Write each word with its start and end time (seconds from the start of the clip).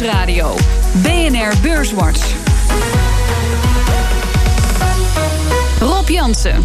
Nieuwsradio. 0.00 0.56
BNR 1.02 1.52
Beurswatch. 1.62 2.34
Rob 5.80 6.08
Jansen. 6.08 6.64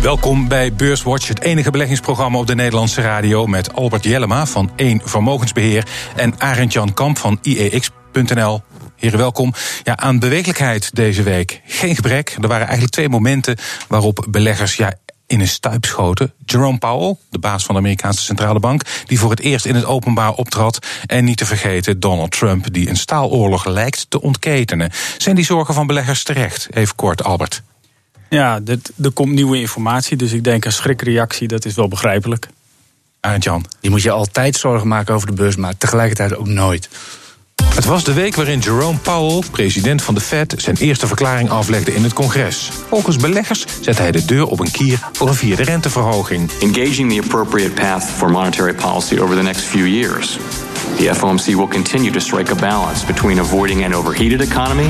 Welkom 0.00 0.48
bij 0.48 0.72
Beurswatch, 0.72 1.28
het 1.28 1.40
enige 1.40 1.70
beleggingsprogramma 1.70 2.38
op 2.38 2.46
de 2.46 2.54
Nederlandse 2.54 3.00
radio... 3.00 3.46
met 3.46 3.74
Albert 3.74 4.04
Jellema 4.04 4.46
van 4.46 4.70
1 4.76 5.00
Vermogensbeheer 5.04 5.86
en 6.16 6.34
Arend 6.38 6.72
Jan 6.72 6.94
Kamp 6.94 7.18
van 7.18 7.38
IEX.nl. 7.42 8.62
Heren, 8.96 9.18
welkom. 9.18 9.52
Ja, 9.82 9.96
aan 9.96 10.18
bewegelijkheid 10.18 10.94
deze 10.94 11.22
week 11.22 11.60
geen 11.66 11.94
gebrek. 11.94 12.36
Er 12.40 12.48
waren 12.48 12.66
eigenlijk 12.66 12.92
twee 12.92 13.08
momenten 13.08 13.56
waarop 13.88 14.26
beleggers 14.30 14.76
ja, 14.76 14.92
in 15.32 15.40
een 15.40 15.48
stuip 15.48 15.84
schoten. 15.84 16.32
Jerome 16.44 16.78
Powell, 16.78 17.16
de 17.30 17.38
baas 17.38 17.64
van 17.64 17.74
de 17.74 17.80
Amerikaanse 17.80 18.22
Centrale 18.22 18.60
Bank, 18.60 18.82
die 19.06 19.18
voor 19.18 19.30
het 19.30 19.40
eerst 19.40 19.66
in 19.66 19.74
het 19.74 19.84
openbaar 19.84 20.32
optrad. 20.32 20.86
En 21.06 21.24
niet 21.24 21.36
te 21.36 21.46
vergeten 21.46 22.00
Donald 22.00 22.30
Trump, 22.30 22.72
die 22.72 22.88
een 22.88 22.96
staaloorlog 22.96 23.64
lijkt 23.64 24.06
te 24.08 24.20
ontketenen. 24.20 24.90
Zijn 25.18 25.36
die 25.36 25.44
zorgen 25.44 25.74
van 25.74 25.86
beleggers 25.86 26.22
terecht? 26.22 26.68
Even 26.70 26.94
kort, 26.94 27.24
Albert. 27.24 27.62
Ja, 28.28 28.60
dit, 28.60 28.92
er 29.02 29.10
komt 29.10 29.32
nieuwe 29.32 29.60
informatie, 29.60 30.16
dus 30.16 30.32
ik 30.32 30.44
denk 30.44 30.64
een 30.64 30.72
schrikreactie, 30.72 31.48
dat 31.48 31.64
is 31.64 31.74
wel 31.74 31.88
begrijpelijk. 31.88 32.48
Arend 33.20 33.44
Jan. 33.44 33.66
Je 33.80 33.90
moet 33.90 34.02
je 34.02 34.10
altijd 34.10 34.56
zorgen 34.56 34.88
maken 34.88 35.14
over 35.14 35.26
de 35.26 35.32
beurs, 35.32 35.56
maar 35.56 35.76
tegelijkertijd 35.76 36.36
ook 36.36 36.46
nooit. 36.46 36.88
Het 37.64 37.84
was 37.84 38.04
de 38.04 38.12
week 38.12 38.36
waarin 38.36 38.58
Jerome 38.58 38.98
Powell, 38.98 39.42
president 39.50 40.02
van 40.02 40.14
de 40.14 40.20
Fed, 40.20 40.54
zijn 40.56 40.76
eerste 40.76 41.06
verklaring 41.06 41.50
aflegde 41.50 41.94
in 41.94 42.02
het 42.02 42.12
congres. 42.12 42.70
Volgens 42.88 43.16
beleggers 43.16 43.64
zet 43.80 43.98
hij 43.98 44.12
de 44.12 44.24
deur 44.24 44.46
op 44.46 44.60
een 44.60 44.70
kier 44.70 44.98
voor 45.12 45.28
een 45.28 45.34
vierde 45.34 45.62
renteverhoging. 45.62 46.50
Engaging 46.60 47.12
the 47.12 47.20
appropriate 47.22 47.70
path 47.70 48.04
for 48.04 48.30
monetary 48.30 48.74
policy 48.74 49.18
over 49.18 49.36
the 49.36 49.42
next 49.42 49.60
few 49.60 49.86
years. 49.86 50.38
The 50.96 51.14
FOMC 51.14 51.44
will 51.44 51.68
continue 51.68 52.10
to 52.10 52.18
strike 52.18 52.52
a 52.52 52.54
balance 52.54 53.06
between 53.06 53.40
avoiding 53.40 53.84
an 53.84 53.94
overheated 53.94 54.40
economy 54.40 54.88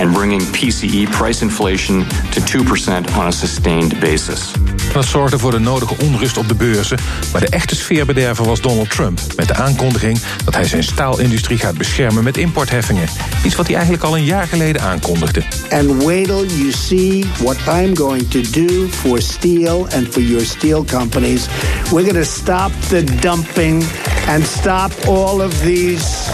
and 0.00 0.12
bringing 0.12 0.42
PCE 0.42 1.10
price 1.10 1.42
inflation 1.42 2.06
to 2.32 2.40
2% 2.40 3.16
on 3.16 3.26
a 3.26 3.30
sustained 3.30 4.00
basis. 4.00 4.52
Dat 4.92 5.04
zorgde 5.04 5.38
voor 5.38 5.50
de 5.50 5.58
nodige 5.58 5.94
onrust 6.00 6.36
op 6.36 6.48
de 6.48 6.54
beurzen. 6.54 6.98
Maar 7.32 7.40
de 7.40 7.48
echte 7.48 7.74
sfeerbederver 7.74 8.44
was 8.44 8.60
Donald 8.60 8.90
Trump. 8.90 9.20
Met 9.36 9.48
de 9.48 9.54
aankondiging 9.54 10.18
dat 10.44 10.54
hij 10.54 10.64
zijn 10.64 10.84
staalindustrie 10.84 11.58
gaat 11.58 11.78
beschermen 11.78 12.24
met 12.24 12.36
importheffingen. 12.36 13.08
Iets 13.44 13.54
wat 13.54 13.66
hij 13.66 13.74
eigenlijk 13.74 14.04
al 14.04 14.16
een 14.16 14.24
jaar 14.24 14.46
geleden 14.46 14.82
aankondigde. 14.82 15.42
And 15.70 16.02
wait 16.02 16.24
till 16.24 16.46
you 16.46 16.72
see 16.72 17.24
what 17.38 17.56
I'm 17.68 17.96
going 17.96 18.30
to 18.30 18.40
do 18.50 18.88
for 18.88 19.22
steel 19.22 19.86
and 19.94 20.08
for 20.10 20.22
your 20.22 20.44
steel 20.44 20.84
companies. 20.84 21.46
We're 21.90 22.10
going 22.10 22.24
to 22.24 22.30
stop 22.40 22.70
the 22.88 23.04
dumping 23.20 23.84
and 24.28 24.46
stop 24.46 24.92
all 25.06 25.40
of 25.40 25.60
these 25.60 26.30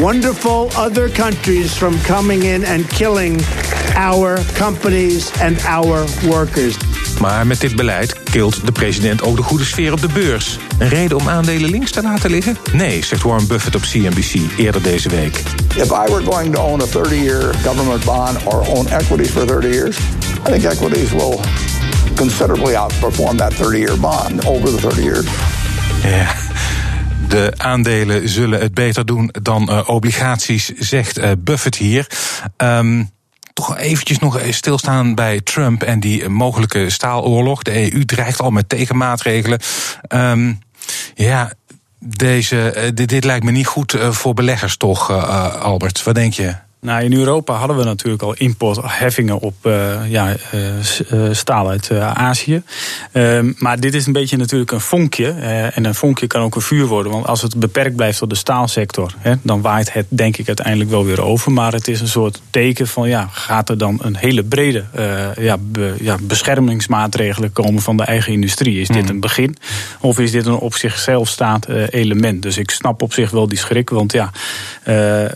wonderful 0.00 0.68
other 0.76 1.08
countries 1.08 1.72
from 1.72 2.00
coming 2.00 2.42
in 2.42 2.64
and 2.64 2.86
killing 2.88 3.40
our 3.94 4.38
companies 4.58 5.30
and 5.40 5.64
our 5.66 6.04
workers. 6.28 6.76
Maar 7.20 7.46
met 7.46 7.60
dit 7.60 7.76
beleid 7.76 8.22
kilt 8.22 8.66
de 8.66 8.72
president 8.72 9.22
ook 9.22 9.36
de 9.36 9.42
goede 9.42 9.64
sfeer 9.64 9.92
op 9.92 10.00
de 10.00 10.08
beurs. 10.12 10.58
Een 10.78 10.88
reden 10.88 11.16
om 11.16 11.28
aandelen 11.28 11.70
links 11.70 11.90
te 11.90 12.02
laten 12.02 12.30
liggen? 12.30 12.56
Nee, 12.72 13.04
zegt 13.04 13.22
Warren 13.22 13.46
Buffett 13.46 13.74
op 13.74 13.82
CNBC 13.82 14.58
eerder 14.58 14.82
deze 14.82 15.08
week. 15.08 15.42
If 15.76 15.90
I 15.90 16.12
were 16.12 16.22
going 16.24 16.54
to 16.54 16.60
own 16.60 16.80
a 16.80 16.86
30-year 16.86 17.54
government 17.64 18.04
bond 18.04 18.36
or 18.44 18.68
own 18.68 18.88
equities 18.88 19.30
for 19.30 19.46
30 19.46 19.68
years, 19.68 19.98
I 20.48 20.50
think 20.50 20.64
equities 20.64 21.10
will 21.10 21.40
considerably 22.16 22.74
outperform 22.74 23.36
that 23.36 23.52
30-year 23.54 24.00
bond 24.00 24.46
over 24.46 24.70
the 24.70 24.88
30 24.88 25.02
years. 25.02 25.26
Ja. 26.02 26.43
De 27.28 27.52
aandelen 27.56 28.28
zullen 28.28 28.60
het 28.60 28.74
beter 28.74 29.06
doen 29.06 29.34
dan 29.42 29.70
uh, 29.70 29.88
obligaties, 29.88 30.66
zegt 30.66 31.18
uh, 31.18 31.30
Buffett 31.38 31.76
hier. 31.76 32.06
Um, 32.56 33.10
toch 33.52 33.76
eventjes 33.76 34.18
nog 34.18 34.40
stilstaan 34.50 35.14
bij 35.14 35.40
Trump 35.40 35.82
en 35.82 36.00
die 36.00 36.28
mogelijke 36.28 36.90
staaloorlog. 36.90 37.62
De 37.62 37.92
EU 37.92 38.04
dreigt 38.04 38.40
al 38.40 38.50
met 38.50 38.68
tegenmaatregelen. 38.68 39.60
Um, 40.08 40.58
ja, 41.14 41.52
deze, 41.98 42.90
dit, 42.94 43.08
dit, 43.08 43.24
lijkt 43.24 43.44
me 43.44 43.50
niet 43.50 43.66
goed 43.66 43.96
voor 44.10 44.34
beleggers, 44.34 44.76
toch, 44.76 45.10
Albert? 45.60 46.02
Wat 46.02 46.14
denk 46.14 46.32
je? 46.32 46.54
Nou, 46.84 47.04
in 47.04 47.12
Europa 47.12 47.54
hadden 47.54 47.76
we 47.76 47.84
natuurlijk 47.84 48.22
al 48.22 48.34
importheffingen 48.34 49.38
op 49.40 49.54
uh, 49.62 50.10
ja, 50.10 50.34
uh, 51.12 51.28
staal 51.32 51.68
uit 51.68 51.88
uh, 51.92 52.12
Azië. 52.12 52.62
Ehm, 53.12 53.52
maar 53.58 53.80
dit 53.80 53.94
is 53.94 54.06
een 54.06 54.12
beetje 54.12 54.36
natuurlijk 54.36 54.70
een 54.72 54.80
vonkje. 54.80 55.28
en 55.74 55.84
een 55.84 55.94
vonkje 55.94 56.26
kan 56.26 56.42
ook 56.42 56.54
een 56.54 56.60
vuur 56.60 56.86
worden. 56.86 57.12
Want 57.12 57.26
als 57.26 57.42
het 57.42 57.56
beperkt 57.56 57.96
blijft 57.96 58.18
tot 58.18 58.30
de 58.30 58.36
staalsector, 58.36 59.14
hè, 59.18 59.34
dan 59.42 59.60
waait 59.60 59.92
het 59.92 60.06
denk 60.08 60.36
ik 60.36 60.46
uiteindelijk 60.46 60.90
wel 60.90 61.04
weer 61.04 61.22
over. 61.22 61.52
Maar 61.52 61.72
het 61.72 61.88
is 61.88 62.00
een 62.00 62.08
soort 62.08 62.40
teken 62.50 62.86
van 62.86 63.08
ja, 63.08 63.28
gaat 63.32 63.68
er 63.68 63.78
dan 63.78 63.98
een 64.02 64.16
hele 64.16 64.42
brede 64.42 64.84
ja, 65.38 65.56
be, 65.60 65.94
ja, 66.00 66.16
beschermingsmaatregelen 66.22 67.52
komen 67.52 67.82
van 67.82 67.96
de 67.96 68.04
eigen 68.04 68.32
industrie? 68.32 68.80
Is 68.80 68.88
dit 68.88 69.02
Mhm. 69.02 69.10
een 69.10 69.20
begin? 69.20 69.56
Of 70.00 70.18
is 70.18 70.30
dit 70.30 70.46
een 70.46 70.54
op 70.54 70.74
zichzelf 70.74 71.28
staand 71.28 71.68
element? 71.90 72.42
Dus 72.42 72.58
ik 72.58 72.70
snap 72.70 73.02
op 73.02 73.12
zich 73.12 73.30
wel 73.30 73.48
die 73.48 73.58
schrik. 73.58 73.90
Want 73.90 74.12
ja, 74.12 74.30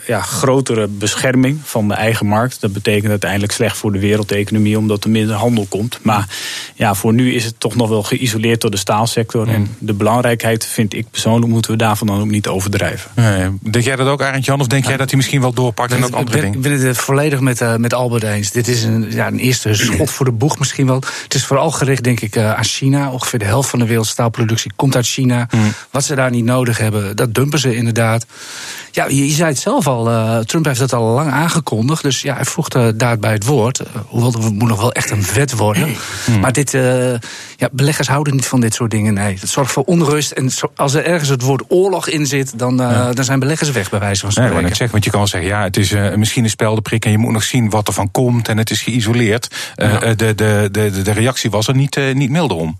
ja 0.07 0.21
grotere 0.21 0.87
bescherming 0.87 1.38
van 1.63 1.89
de 1.89 1.95
eigen 1.95 2.27
markt. 2.27 2.61
Dat 2.61 2.73
betekent 2.73 3.11
uiteindelijk 3.11 3.53
slecht 3.53 3.77
voor 3.77 3.93
de 3.93 3.99
wereldeconomie, 3.99 4.79
omdat 4.79 5.05
er 5.05 5.11
minder 5.11 5.37
handel 5.37 5.67
komt. 5.69 5.99
Maar 6.03 6.29
ja, 6.75 6.95
voor 6.95 7.15
nu 7.15 7.35
is 7.35 7.45
het 7.45 7.61
toch 7.61 7.77
nog 7.77 7.89
wel 7.89 8.03
geïsoleerd 8.03 8.61
door 8.61 8.71
de 8.71 8.77
staalsector. 8.77 9.47
Mm. 9.47 9.55
En 9.55 9.77
de 9.79 9.93
belangrijkheid, 9.93 10.67
vind 10.67 10.95
ik 10.95 11.11
persoonlijk, 11.11 11.53
moeten 11.53 11.71
we 11.71 11.77
daarvan 11.77 12.07
dan 12.07 12.21
ook 12.21 12.31
niet 12.31 12.49
overdrijven. 12.49 13.11
Nee, 13.15 13.49
denk 13.61 13.85
jij 13.85 13.97
dat 13.97 14.07
ook, 14.07 14.23
Arend 14.23 14.45
Jan? 14.45 14.61
Of 14.61 14.67
denk 14.67 14.87
jij 14.87 14.97
dat 14.97 15.09
hij 15.09 15.17
misschien 15.17 15.41
wel 15.41 15.53
doorpakt 15.53 15.93
en 15.93 16.01
dat 16.01 16.13
andere 16.13 16.37
ik 16.37 16.43
ben, 16.43 16.53
ding? 16.53 16.65
ik 16.65 16.79
ben 16.79 16.87
het 16.87 16.99
volledig 16.99 17.41
met, 17.41 17.61
uh, 17.61 17.77
met 17.77 17.95
Albert 17.95 18.23
eens. 18.23 18.51
Dit 18.51 18.69
is 18.69 18.83
een, 18.83 19.07
ja, 19.11 19.27
een 19.27 19.39
eerste 19.39 19.75
schot 19.75 20.11
voor 20.11 20.27
de 20.27 20.33
boeg 20.33 20.59
misschien 20.59 20.87
wel. 20.87 21.03
Het 21.23 21.35
is 21.35 21.45
vooral 21.45 21.71
gericht, 21.71 22.05
denk 22.05 22.21
ik, 22.21 22.37
uh, 22.37 22.55
aan 22.55 22.65
China. 22.65 23.11
Ongeveer 23.11 23.39
de 23.39 23.45
helft 23.45 23.69
van 23.71 23.79
de 23.79 23.87
wereldstaalproductie 23.87 24.73
komt 24.77 24.97
uit 24.97 25.07
China. 25.07 25.49
Mm. 25.51 25.73
Wat 25.91 26.05
ze 26.05 26.15
daar 26.15 26.31
niet 26.31 26.45
nodig 26.45 26.79
hebben, 26.79 27.17
dat 27.17 27.35
dumpen 27.35 27.59
ze 27.59 27.77
inderdaad. 27.77 28.27
Ja, 28.99 29.07
je, 29.09 29.31
zei 29.31 29.49
het 29.49 29.59
zelf 29.59 29.87
al, 29.87 30.11
uh, 30.11 30.39
Trump 30.39 30.65
heeft 30.65 30.79
dat 30.79 30.93
al 30.93 31.05
lang 31.05 31.31
aangekondigd. 31.31 32.03
Dus 32.03 32.23
ja, 32.23 32.35
hij 32.35 32.45
voegde 32.45 32.97
daarbij 32.97 33.33
het 33.33 33.45
woord. 33.45 33.81
Uh, 33.81 33.87
hoewel 34.07 34.33
het 34.33 34.53
moet 34.53 34.69
nog 34.69 34.81
wel 34.81 34.93
echt 34.93 35.11
een 35.11 35.25
wet 35.35 35.57
worden. 35.57 35.89
Mm. 36.27 36.41
Maar 36.41 36.53
dit, 36.53 36.75
uh, 36.75 37.11
ja, 37.57 37.69
beleggers 37.73 38.09
houden 38.09 38.35
niet 38.35 38.47
van 38.47 38.61
dit 38.61 38.75
soort 38.75 38.91
dingen. 38.91 39.15
Nee, 39.15 39.37
het 39.41 39.49
zorgt 39.49 39.73
voor 39.73 39.85
onrust. 39.85 40.31
En 40.31 40.51
als 40.77 40.95
er 40.95 41.05
ergens 41.05 41.29
het 41.29 41.43
woord 41.43 41.65
oorlog 41.69 42.09
in 42.09 42.27
zit, 42.27 42.59
dan, 42.59 42.77
ja. 42.77 43.13
dan 43.13 43.25
zijn 43.25 43.39
beleggers 43.39 43.71
weg, 43.71 43.91
bij 43.91 44.01
wijze 44.01 44.21
van 44.21 44.33
spreken. 44.33 44.55
Nee, 44.55 44.63
ik 44.63 44.69
zeggen, 44.69 44.91
want 44.91 45.05
je 45.05 45.11
kan 45.11 45.19
wel 45.19 45.29
zeggen, 45.29 45.51
ja, 45.51 45.63
het 45.63 45.77
is 45.77 45.95
misschien 46.17 46.45
een 46.45 46.51
speldenprik 46.51 47.05
en 47.05 47.11
je 47.11 47.19
moet 47.19 47.33
nog 47.33 47.43
zien 47.43 47.71
wat 47.71 47.89
er 47.89 47.95
van 47.95 48.11
komt 48.11 48.49
en 48.49 48.59
het 48.59 48.71
is 48.71 48.83
geïsoleerd. 48.83 49.49
Ja. 49.75 50.15
de, 50.15 50.35
de, 50.35 50.69
de, 50.73 51.03
de 51.03 51.13
reactie 51.13 51.51
was 51.51 51.69
er 51.69 51.75
niet, 51.75 52.01
niet 52.15 52.31
milder 52.31 52.57
om. 52.57 52.79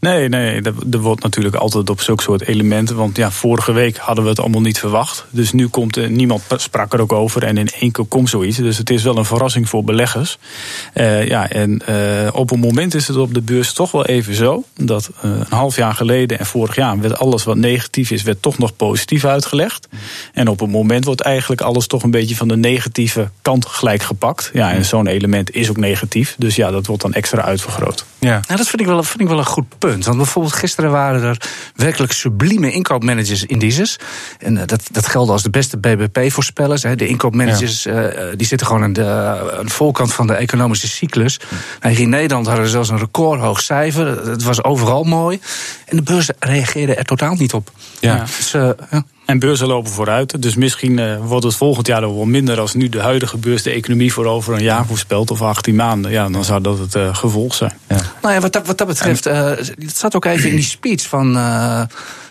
Nee, 0.00 0.28
nee, 0.28 0.62
er 0.90 1.00
wordt 1.00 1.22
natuurlijk 1.22 1.54
altijd 1.54 1.90
op 1.90 2.00
zulke 2.00 2.22
soort 2.22 2.42
elementen. 2.42 2.96
Want 2.96 3.16
ja, 3.16 3.30
vorige 3.30 3.72
week 3.72 3.96
hadden 3.96 4.24
we 4.24 4.30
het 4.30 4.40
allemaal 4.40 4.60
niet 4.60 4.78
verwacht. 4.78 5.26
Dus 5.30 5.52
nu 5.52 5.68
komt 5.68 5.96
er, 5.96 6.10
niemand 6.10 6.42
sprak 6.56 6.92
er 6.92 7.00
ook 7.00 7.12
over. 7.12 7.44
En 7.44 7.56
in 7.56 7.68
één 7.80 7.90
keer 7.90 8.04
komt 8.04 8.28
zoiets. 8.28 8.56
Dus 8.56 8.78
het 8.78 8.90
is 8.90 9.02
wel 9.02 9.16
een 9.16 9.24
verrassing 9.24 9.68
voor 9.68 9.84
beleggers. 9.84 10.38
Uh, 10.94 11.26
ja, 11.26 11.48
en 11.48 11.82
uh, 11.88 12.28
op 12.32 12.50
een 12.50 12.60
moment 12.60 12.94
is 12.94 13.08
het 13.08 13.16
op 13.16 13.34
de 13.34 13.40
beurs 13.40 13.72
toch 13.72 13.90
wel 13.90 14.06
even 14.06 14.34
zo. 14.34 14.64
Dat 14.76 15.10
uh, 15.24 15.30
een 15.30 15.46
half 15.48 15.76
jaar 15.76 15.94
geleden 15.94 16.38
en 16.38 16.46
vorig 16.46 16.74
jaar 16.74 17.00
werd 17.00 17.18
alles 17.18 17.44
wat 17.44 17.56
negatief 17.56 18.10
is, 18.10 18.22
werd 18.22 18.42
toch 18.42 18.58
nog 18.58 18.76
positief 18.76 19.24
uitgelegd. 19.24 19.88
En 20.32 20.48
op 20.48 20.60
een 20.60 20.70
moment 20.70 21.04
wordt 21.04 21.20
eigenlijk 21.20 21.60
alles 21.60 21.86
toch 21.86 22.02
een 22.02 22.10
beetje 22.10 22.36
van 22.36 22.48
de 22.48 22.56
negatieve 22.56 23.30
kant 23.42 23.66
gelijk 23.66 24.02
gepakt. 24.02 24.50
Ja, 24.52 24.72
en 24.72 24.84
zo'n 24.84 25.06
element 25.06 25.54
is 25.54 25.70
ook 25.70 25.76
negatief. 25.76 26.34
Dus 26.38 26.56
ja, 26.56 26.70
dat 26.70 26.86
wordt 26.86 27.02
dan 27.02 27.12
extra 27.12 27.42
uitvergroot. 27.42 28.04
Ja. 28.18 28.40
Nou, 28.46 28.56
dat 28.56 28.68
vind 28.68 28.80
ik 28.80 28.86
wel, 28.86 29.02
vind 29.02 29.20
ik 29.20 29.28
wel 29.28 29.38
een 29.38 29.46
goed 29.46 29.78
punt. 29.78 29.87
Want 29.90 30.16
bijvoorbeeld 30.16 30.54
gisteren 30.54 30.90
waren 30.90 31.22
er 31.22 31.40
werkelijk 31.74 32.12
sublieme 32.12 32.72
inkoopmanagers 32.72 33.44
indices. 33.44 33.98
En 34.38 34.56
uh, 34.56 34.62
dat, 34.66 34.82
dat 34.90 35.06
geldt 35.06 35.30
als 35.30 35.42
de 35.42 35.50
beste 35.50 35.78
BBP-voorspellers. 35.78 36.82
De 36.82 37.06
inkoopmanagers 37.06 37.82
ja. 37.82 38.12
uh, 38.12 38.36
die 38.36 38.46
zitten 38.46 38.66
gewoon 38.66 38.82
aan 38.82 38.92
de, 38.92 39.06
aan 39.58 39.66
de 39.66 39.72
voorkant 39.72 40.14
van 40.14 40.26
de 40.26 40.34
economische 40.34 40.88
cyclus. 40.88 41.40
Hier 41.80 42.00
in 42.00 42.08
Nederland 42.08 42.46
hadden 42.46 42.64
we 42.64 42.70
zelfs 42.70 42.88
een 42.88 42.98
recordhoog 42.98 43.60
cijfer. 43.60 44.28
Het 44.30 44.42
was 44.42 44.64
overal 44.64 45.04
mooi. 45.04 45.40
En 45.84 45.96
de 45.96 46.02
beurs 46.02 46.30
reageerde 46.38 46.94
er 46.94 47.04
totaal 47.04 47.34
niet 47.34 47.52
op. 47.52 47.70
Ja. 48.00 48.24
Dus, 48.36 48.50
ja. 48.50 49.04
En 49.28 49.38
beurzen 49.38 49.66
lopen 49.66 49.92
vooruit. 49.92 50.42
Dus 50.42 50.54
misschien 50.54 50.98
uh, 50.98 51.16
wordt 51.24 51.44
het 51.44 51.54
volgend 51.54 51.86
jaar 51.86 52.00
wel 52.00 52.24
minder 52.24 52.60
als 52.60 52.74
nu 52.74 52.88
de 52.88 53.00
huidige 53.00 53.38
beurs 53.38 53.62
de 53.62 53.70
economie 53.70 54.12
voor 54.12 54.26
over 54.26 54.54
een 54.54 54.62
jaar 54.62 54.86
voorspelt 54.86 55.30
of 55.30 55.42
18 55.42 55.74
maanden. 55.74 56.10
Ja, 56.10 56.28
dan 56.28 56.44
zou 56.44 56.60
dat 56.60 56.78
het 56.78 56.94
uh, 56.94 57.14
gevolg 57.14 57.54
zijn. 57.54 57.72
Ja. 57.88 58.00
Nou 58.22 58.34
ja, 58.34 58.40
wat 58.40 58.52
dat, 58.52 58.66
wat 58.66 58.78
dat 58.78 58.86
betreft, 58.86 59.26
uh, 59.26 59.34
het 59.44 59.96
zat 59.96 60.16
ook 60.16 60.24
even 60.24 60.50
in 60.50 60.54
die 60.54 60.64
speech 60.64 61.02
van. 61.02 61.36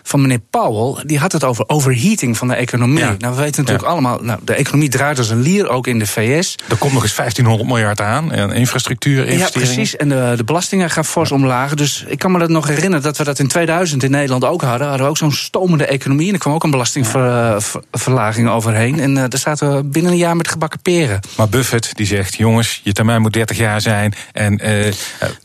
Van 0.08 0.20
meneer 0.20 0.38
Powell, 0.50 1.02
die 1.06 1.18
had 1.18 1.32
het 1.32 1.44
over 1.44 1.64
overheating 1.68 2.36
van 2.36 2.48
de 2.48 2.54
economie. 2.54 2.98
Ja. 2.98 3.14
Nou, 3.18 3.34
we 3.34 3.40
weten 3.40 3.60
natuurlijk 3.60 3.86
Ja. 3.86 3.92
allemaal, 3.92 4.18
nou, 4.22 4.38
de 4.44 4.52
economie 4.54 4.88
draait 4.88 5.18
als 5.18 5.28
een 5.30 5.40
lier, 5.40 5.68
ook 5.68 5.86
in 5.86 5.98
de 5.98 6.06
VS. 6.06 6.54
Er 6.68 6.76
komt 6.76 6.92
nog 6.92 7.02
eens 7.02 7.14
1500 7.14 7.68
miljard 7.68 8.00
aan. 8.00 8.32
En 8.32 8.50
infrastructuur, 8.52 9.24
Ja, 9.24 9.30
investeringen. 9.32 9.74
precies. 9.74 9.96
En 9.96 10.08
de, 10.08 10.32
de 10.36 10.44
belastingen 10.44 10.90
gaan 10.90 11.04
fors 11.04 11.32
omlaag. 11.32 11.74
Dus 11.74 12.04
ik 12.06 12.18
kan 12.18 12.32
me 12.32 12.38
dat 12.38 12.48
nog 12.48 12.66
herinneren 12.66 13.02
dat 13.02 13.16
we 13.16 13.24
dat 13.24 13.38
in 13.38 13.48
2000 13.48 14.02
in 14.02 14.10
Nederland 14.10 14.44
ook 14.44 14.62
hadden. 14.62 14.86
Hadden 14.86 15.04
we 15.04 15.10
ook 15.10 15.16
zo'n 15.16 15.32
stomende 15.32 15.86
economie. 15.86 16.26
En 16.28 16.32
er 16.34 16.38
kwam 16.40 16.54
ook 16.54 16.64
een 16.64 16.70
belastingverlaging 16.70 18.48
overheen. 18.48 19.00
En 19.00 19.16
eh, 19.16 19.24
daar 19.28 19.40
zaten 19.40 19.76
we 19.76 19.84
binnen 19.84 20.12
een 20.12 20.18
jaar 20.18 20.36
met 20.36 20.48
gebakken 20.48 20.80
peren. 20.82 21.20
Maar 21.36 21.48
Buffett 21.48 21.96
die 21.96 22.06
zegt, 22.06 22.34
jongens, 22.36 22.80
je 22.84 22.92
termijn 22.92 23.20
moet 23.20 23.32
30 23.32 23.56
jaar 23.56 23.80
zijn. 23.80 24.14
En 24.32 24.58
eh, 24.58 24.86
eh, 24.88 24.94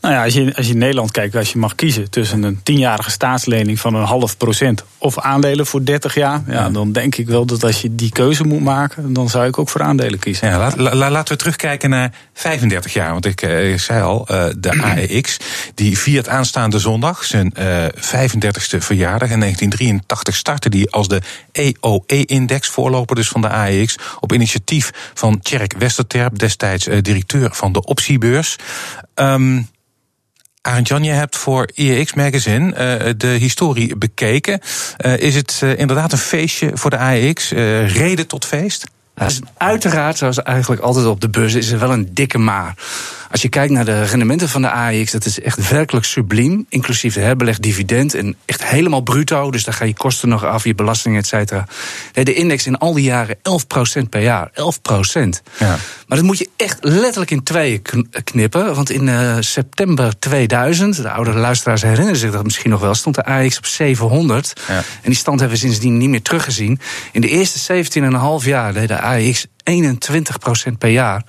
Nou 0.00 0.14
ja, 0.14 0.24
als 0.24 0.34
je, 0.34 0.52
als 0.56 0.66
je 0.66 0.72
in 0.72 0.78
Nederland 0.78 1.10
kijkt, 1.10 1.36
als 1.36 1.52
je 1.52 1.58
mag 1.58 1.74
kiezen 1.74 2.10
tussen 2.10 2.42
een 2.42 2.60
tienjarige 2.62 3.10
staatslening 3.10 3.80
van 3.80 3.94
een 3.94 4.04
half 4.04 4.36
procent 4.36 4.52
of 4.98 5.18
aandelen 5.18 5.66
voor 5.66 5.84
30 5.84 6.14
jaar, 6.14 6.42
ja, 6.46 6.70
dan 6.70 6.92
denk 6.92 7.16
ik 7.16 7.26
wel 7.26 7.44
dat 7.46 7.64
als 7.64 7.82
je 7.82 7.94
die 7.94 8.10
keuze 8.12 8.44
moet 8.44 8.60
maken, 8.62 9.12
dan 9.12 9.28
zou 9.28 9.46
ik 9.46 9.58
ook 9.58 9.68
voor 9.68 9.82
aandelen 9.82 10.18
kiezen. 10.18 10.48
ja, 10.48 10.58
laat, 10.58 10.76
la- 10.76 10.94
la- 10.94 11.10
laten 11.10 11.32
we 11.32 11.38
terugkijken 11.38 11.90
naar 11.90 12.12
35 12.32 12.92
jaar. 12.92 13.12
Want 13.12 13.26
ik, 13.26 13.42
eh, 13.42 13.72
ik 13.72 13.80
zei 13.80 14.02
al, 14.02 14.26
eh, 14.28 14.44
de 14.58 14.82
AEX 14.90 15.36
die 15.74 15.98
viert 15.98 16.28
aanstaande 16.28 16.78
zondag 16.78 17.24
zijn 17.24 17.52
eh 17.52 17.84
35ste 17.96 18.80
verjaardag. 18.80 19.30
In 19.30 19.40
1983 19.40 20.36
startte 20.36 20.68
die 20.68 20.90
als 20.90 21.08
de 21.08 21.20
EOE-index, 21.52 22.68
voorloper 22.68 23.16
dus 23.16 23.28
van 23.28 23.40
de 23.40 23.48
AEX, 23.48 23.96
op 24.20 24.32
initiatief 24.32 24.90
van 25.14 25.40
Tjerk 25.40 25.74
Westerterp, 25.78 26.38
destijds 26.38 26.86
eh, 26.86 26.98
directeur 27.02 27.48
van 27.54 27.72
de 27.72 27.84
optiebeurs. 27.84 28.56
Ehm 29.14 29.60
Arend 30.66 30.88
Jan, 30.88 31.04
je 31.04 31.10
hebt 31.10 31.36
voor 31.36 31.68
IEX 31.74 32.14
Magazine 32.14 32.74
eh, 32.74 33.12
de 33.16 33.26
historie 33.26 33.96
bekeken. 33.96 34.60
Eh, 34.96 35.16
is 35.16 35.34
het 35.34 35.60
eh, 35.62 35.78
inderdaad 35.78 36.12
een 36.12 36.18
feestje 36.18 36.70
voor 36.74 36.90
de 36.90 36.96
AEX? 36.96 37.50
Reden 37.86 38.26
tot 38.26 38.44
feest? 38.44 38.86
Is 39.16 39.40
uiteraard, 39.56 40.18
zoals 40.18 40.42
eigenlijk 40.42 40.82
altijd 40.82 41.06
op 41.06 41.20
de 41.20 41.28
beurs, 41.28 41.54
is 41.54 41.70
er 41.70 41.78
wel 41.78 41.92
een 41.92 42.08
dikke 42.14 42.38
maar. 42.38 42.74
Als 43.34 43.42
je 43.42 43.48
kijkt 43.48 43.72
naar 43.72 43.84
de 43.84 44.02
rendementen 44.04 44.48
van 44.48 44.62
de 44.62 44.70
AEX, 44.70 45.10
dat 45.12 45.24
is 45.24 45.40
echt 45.40 45.68
werkelijk 45.68 46.06
subliem. 46.06 46.66
Inclusief 46.68 47.14
de 47.14 47.20
herbelegd 47.20 47.62
dividend 47.62 48.14
en 48.14 48.36
echt 48.44 48.64
helemaal 48.64 49.00
bruto. 49.00 49.50
Dus 49.50 49.64
daar 49.64 49.74
gaan 49.74 49.86
je 49.86 49.94
kosten 49.94 50.28
nog 50.28 50.44
af, 50.44 50.64
je 50.64 50.74
belastingen, 50.74 51.18
et 51.18 51.26
cetera. 51.26 51.66
De 52.12 52.34
index 52.34 52.66
in 52.66 52.78
al 52.78 52.92
die 52.92 53.04
jaren 53.04 53.36
11% 53.36 54.08
per 54.10 54.22
jaar. 54.22 54.50
11%. 54.50 54.52
Ja. 55.58 55.76
Maar 56.06 56.18
dat 56.18 56.22
moet 56.22 56.38
je 56.38 56.48
echt 56.56 56.78
letterlijk 56.80 57.30
in 57.30 57.42
tweeën 57.42 57.82
kn- 57.82 58.08
knippen. 58.24 58.74
Want 58.74 58.90
in 58.90 59.08
eh, 59.08 59.36
september 59.40 60.18
2000, 60.18 60.96
de 61.02 61.10
oudere 61.10 61.38
luisteraars 61.38 61.82
herinneren 61.82 62.16
zich 62.16 62.32
dat 62.32 62.44
misschien 62.44 62.70
nog 62.70 62.80
wel, 62.80 62.94
stond 62.94 63.14
de 63.14 63.24
AX 63.24 63.58
op 63.58 63.66
700. 63.66 64.52
Ja. 64.68 64.74
En 64.74 64.84
die 65.02 65.14
stand 65.14 65.40
hebben 65.40 65.58
we 65.58 65.64
sindsdien 65.64 65.96
niet 65.96 66.08
meer 66.08 66.22
teruggezien. 66.22 66.80
In 67.12 67.20
de 67.20 67.28
eerste 67.28 67.84
17,5 68.40 68.46
jaar 68.46 68.72
deed 68.72 68.88
de 68.88 69.00
AX 69.00 69.46
21% 69.70 70.78
per 70.78 70.90
jaar. 70.90 71.24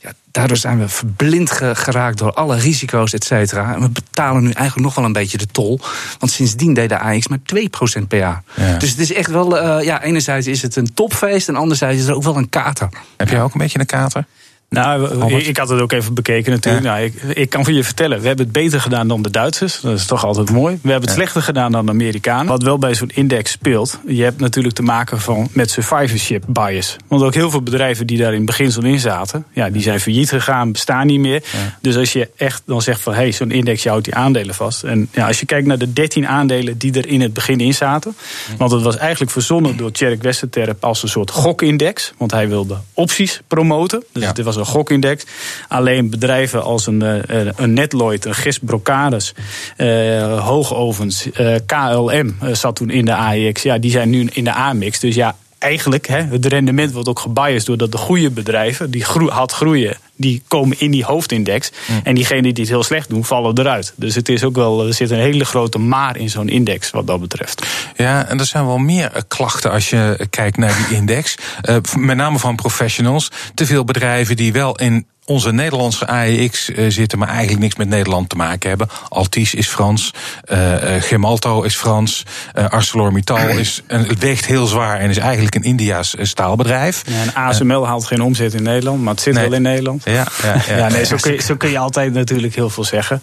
Ja, 0.00 0.12
daardoor 0.32 0.56
zijn 0.56 0.78
we 0.78 0.88
verblind 0.88 1.50
ge- 1.50 1.74
geraakt 1.74 2.18
door 2.18 2.32
alle 2.32 2.56
risico's, 2.56 3.12
et 3.12 3.24
cetera. 3.24 3.74
En 3.74 3.80
we 3.80 3.88
betalen 3.88 4.42
nu 4.42 4.50
eigenlijk 4.50 4.86
nog 4.86 4.94
wel 4.94 5.04
een 5.04 5.12
beetje 5.12 5.38
de 5.38 5.46
tol. 5.46 5.80
Want 6.18 6.32
sindsdien 6.32 6.74
deed 6.74 6.88
de 6.88 6.98
AX 6.98 7.28
maar 7.28 7.38
2% 7.38 8.08
per 8.08 8.18
jaar. 8.18 8.42
Ja. 8.54 8.76
Dus 8.76 8.90
het 8.90 8.98
is 8.98 9.12
echt 9.12 9.30
wel, 9.30 9.58
eh, 9.58 9.84
ja, 9.84 10.02
enerzijds 10.02 10.46
is 10.46 10.62
het 10.62 10.76
een 10.76 10.94
topfeest... 10.94 11.48
en 11.48 11.56
anderzijds 11.56 12.00
is 12.00 12.06
er 12.06 12.14
ook 12.14 12.22
wel 12.22 12.36
een 12.36 12.48
kater. 12.48 12.88
Heb 13.16 13.28
jij 13.28 13.42
ook 13.42 13.52
een 13.52 13.60
beetje 13.60 13.78
een 13.78 13.86
kater? 13.86 14.24
Nou, 14.72 15.34
ik, 15.36 15.46
ik 15.46 15.56
had 15.56 15.68
het 15.68 15.80
ook 15.80 15.92
even 15.92 16.14
bekeken 16.14 16.52
natuurlijk. 16.52 16.84
Nou, 16.84 17.02
ik, 17.02 17.22
ik 17.22 17.50
kan 17.50 17.64
voor 17.64 17.72
je 17.72 17.84
vertellen, 17.84 18.20
we 18.20 18.26
hebben 18.26 18.44
het 18.44 18.54
beter 18.54 18.80
gedaan 18.80 19.08
dan 19.08 19.22
de 19.22 19.30
Duitsers. 19.30 19.80
Dat 19.80 19.98
is 19.98 20.06
toch 20.06 20.24
altijd 20.24 20.50
mooi. 20.50 20.78
We 20.82 20.90
hebben 20.90 21.08
het 21.08 21.18
slechter 21.18 21.42
gedaan 21.42 21.72
dan 21.72 21.86
de 21.86 21.92
Amerikanen. 21.92 22.46
Wat 22.46 22.62
wel 22.62 22.78
bij 22.78 22.94
zo'n 22.94 23.10
index 23.14 23.50
speelt, 23.50 23.98
je 24.06 24.22
hebt 24.22 24.40
natuurlijk 24.40 24.74
te 24.74 24.82
maken 24.82 25.20
van, 25.20 25.48
met 25.52 25.70
survivorship 25.70 26.44
bias. 26.48 26.96
Want 27.08 27.22
ook 27.22 27.34
heel 27.34 27.50
veel 27.50 27.62
bedrijven 27.62 28.06
die 28.06 28.18
daar 28.18 28.30
in 28.30 28.36
het 28.36 28.46
beginsel 28.46 28.84
in 28.84 28.98
zaten, 29.00 29.44
ja, 29.52 29.70
die 29.70 29.82
zijn 29.82 30.00
failliet 30.00 30.28
gegaan, 30.28 30.72
bestaan 30.72 31.06
niet 31.06 31.20
meer. 31.20 31.42
Dus 31.80 31.96
als 31.96 32.12
je 32.12 32.30
echt 32.36 32.62
dan 32.66 32.82
zegt 32.82 33.00
van, 33.00 33.12
hé, 33.14 33.18
hey, 33.20 33.32
zo'n 33.32 33.50
index, 33.50 33.82
je 33.82 33.88
houdt 33.88 34.04
die 34.04 34.14
aandelen 34.14 34.54
vast. 34.54 34.82
En 34.82 35.08
ja, 35.12 35.26
als 35.26 35.40
je 35.40 35.46
kijkt 35.46 35.66
naar 35.66 35.78
de 35.78 35.92
13 35.92 36.26
aandelen 36.28 36.78
die 36.78 36.92
er 36.92 37.06
in 37.08 37.20
het 37.20 37.32
begin 37.32 37.60
in 37.60 37.74
zaten. 37.74 38.14
Want 38.58 38.70
het 38.70 38.82
was 38.82 38.96
eigenlijk 38.96 39.30
verzonnen 39.30 39.76
door 39.76 39.92
Tjerk 39.92 40.22
Westerterp 40.22 40.84
als 40.84 41.02
een 41.02 41.08
soort 41.08 41.30
gokindex. 41.30 42.12
Want 42.16 42.30
hij 42.30 42.48
wilde 42.48 42.76
opties 42.94 43.40
promoten. 43.48 44.02
Dus 44.12 44.22
Ja. 44.22 44.28
het 44.28 44.42
was 44.42 44.56
gokindex. 44.64 45.24
Alleen 45.68 46.10
bedrijven 46.10 46.62
als 46.62 46.86
een, 46.86 47.02
eh, 47.02 47.46
een 47.56 47.72
Netloid, 47.72 48.24
een 48.24 48.34
Gist 48.34 48.64
Brocades, 48.64 49.34
eh, 49.76 50.46
Hoogovens, 50.46 51.30
eh, 51.30 51.54
KLM 51.66 52.36
eh, 52.40 52.54
zat 52.54 52.76
toen 52.76 52.90
in 52.90 53.04
de 53.04 53.14
AEX. 53.14 53.62
Ja, 53.62 53.78
die 53.78 53.90
zijn 53.90 54.10
nu 54.10 54.28
in 54.32 54.44
de 54.44 54.52
AMIX. 54.52 54.98
Dus 54.98 55.14
ja, 55.14 55.36
eigenlijk, 55.62 56.06
hè, 56.06 56.22
het 56.22 56.46
rendement 56.46 56.92
wordt 56.92 57.08
ook 57.08 57.20
gebiased 57.20 57.66
doordat 57.66 57.92
de 57.92 57.98
goede 57.98 58.30
bedrijven, 58.30 58.90
die 58.90 59.04
groe- 59.04 59.30
hard 59.30 59.52
groeien, 59.52 59.96
die 60.16 60.42
komen 60.48 60.80
in 60.80 60.90
die 60.90 61.04
hoofdindex. 61.04 61.72
En 62.04 62.14
diegenen 62.14 62.42
die 62.42 62.52
het 62.52 62.68
heel 62.68 62.82
slecht 62.82 63.08
doen, 63.08 63.24
vallen 63.24 63.58
eruit. 63.58 63.92
Dus 63.96 64.14
het 64.14 64.28
is 64.28 64.44
ook 64.44 64.56
wel, 64.56 64.86
er 64.86 64.94
zit 64.94 65.10
een 65.10 65.18
hele 65.18 65.44
grote 65.44 65.78
maar 65.78 66.16
in 66.16 66.30
zo'n 66.30 66.48
index 66.48 66.90
wat 66.90 67.06
dat 67.06 67.20
betreft. 67.20 67.66
Ja, 67.96 68.26
en 68.26 68.38
er 68.38 68.46
zijn 68.46 68.66
wel 68.66 68.78
meer 68.78 69.12
eh, 69.12 69.22
klachten 69.28 69.70
als 69.70 69.90
je 69.90 70.26
kijkt 70.30 70.56
naar 70.56 70.86
die 70.88 70.96
index. 70.96 71.34
Eh, 71.60 71.76
met 71.96 72.16
name 72.16 72.38
van 72.38 72.56
professionals. 72.56 73.30
Te 73.54 73.66
veel 73.66 73.84
bedrijven 73.84 74.36
die 74.36 74.52
wel 74.52 74.76
in 74.78 75.06
onze 75.24 75.52
Nederlandse 75.52 76.06
AEX 76.06 76.70
eh, 76.70 76.84
zitten, 76.88 77.18
maar 77.18 77.28
eigenlijk 77.28 77.60
niks 77.60 77.76
met 77.76 77.88
Nederland 77.88 78.28
te 78.28 78.36
maken 78.36 78.68
hebben. 78.68 78.88
Altis 79.08 79.54
is 79.54 79.68
Frans, 79.68 80.10
eh, 80.44 80.74
Gemalto 80.98 81.62
is 81.62 81.74
Frans, 81.76 82.22
eh 82.52 82.64
ArcelorMittal 82.66 83.48
is, 83.48 83.82
en 83.86 84.04
het 84.04 84.18
weegt 84.18 84.46
heel 84.46 84.66
zwaar 84.66 84.98
en 84.98 85.10
is 85.10 85.16
eigenlijk 85.18 85.54
een 85.54 85.62
Indiaas 85.62 86.16
eh, 86.16 86.24
staalbedrijf. 86.24 87.02
Ja, 87.06 87.22
en 87.22 87.34
ASML 87.34 87.86
haalt 87.86 88.06
geen 88.06 88.22
omzet 88.22 88.54
in 88.54 88.62
Nederland, 88.62 89.02
maar 89.02 89.12
het 89.12 89.22
zit 89.22 89.34
Nee. 89.34 89.42
wel 89.44 89.52
in 89.52 89.62
Nederland. 89.62 90.02
Ja, 90.04 90.12
ja, 90.12 90.26
ja. 90.42 90.76
Ja, 90.76 90.88
nee, 90.88 91.04
zo 91.04 91.16
kun, 91.20 91.32
je, 91.32 91.42
zo 91.42 91.56
kun 91.56 91.70
je 91.70 91.78
altijd 91.78 92.12
natuurlijk 92.12 92.54
heel 92.54 92.70
veel 92.70 92.84
zeggen. 92.84 93.22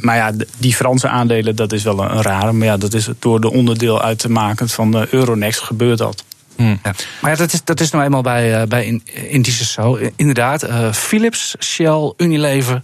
Maar 0.00 0.16
ja, 0.16 0.32
die 0.58 0.74
Franse 0.74 1.08
aandelen, 1.08 1.56
dat 1.56 1.72
is 1.72 1.82
wel 1.82 1.98
een, 2.02 2.16
een 2.16 2.22
rare. 2.22 2.52
Maar 2.52 2.66
ja, 2.66 2.76
dat 2.76 2.94
is 2.94 3.08
door 3.18 3.40
de 3.40 3.52
onderdeel 3.52 4.02
uit 4.02 4.18
te 4.18 4.30
maken 4.30 4.68
van 4.68 4.90
de 4.90 5.06
Euronext 5.10 5.60
gebeurt 5.60 5.98
dat. 5.98 6.24
Hm. 6.58 6.76
Ja. 6.82 6.94
Maar 7.20 7.30
ja, 7.30 7.36
dat 7.36 7.52
is, 7.52 7.64
dat 7.64 7.80
is 7.80 7.90
nou 7.90 8.04
eenmaal 8.04 8.22
bij, 8.22 8.60
eh, 8.60 8.66
bij 8.66 8.84
in- 8.86 9.02
indices 9.28 9.72
zo. 9.72 9.98
Inderdaad, 10.16 10.62
eh, 10.62 10.92
Philips, 10.92 11.54
Shell, 11.60 12.12
Unilever, 12.16 12.82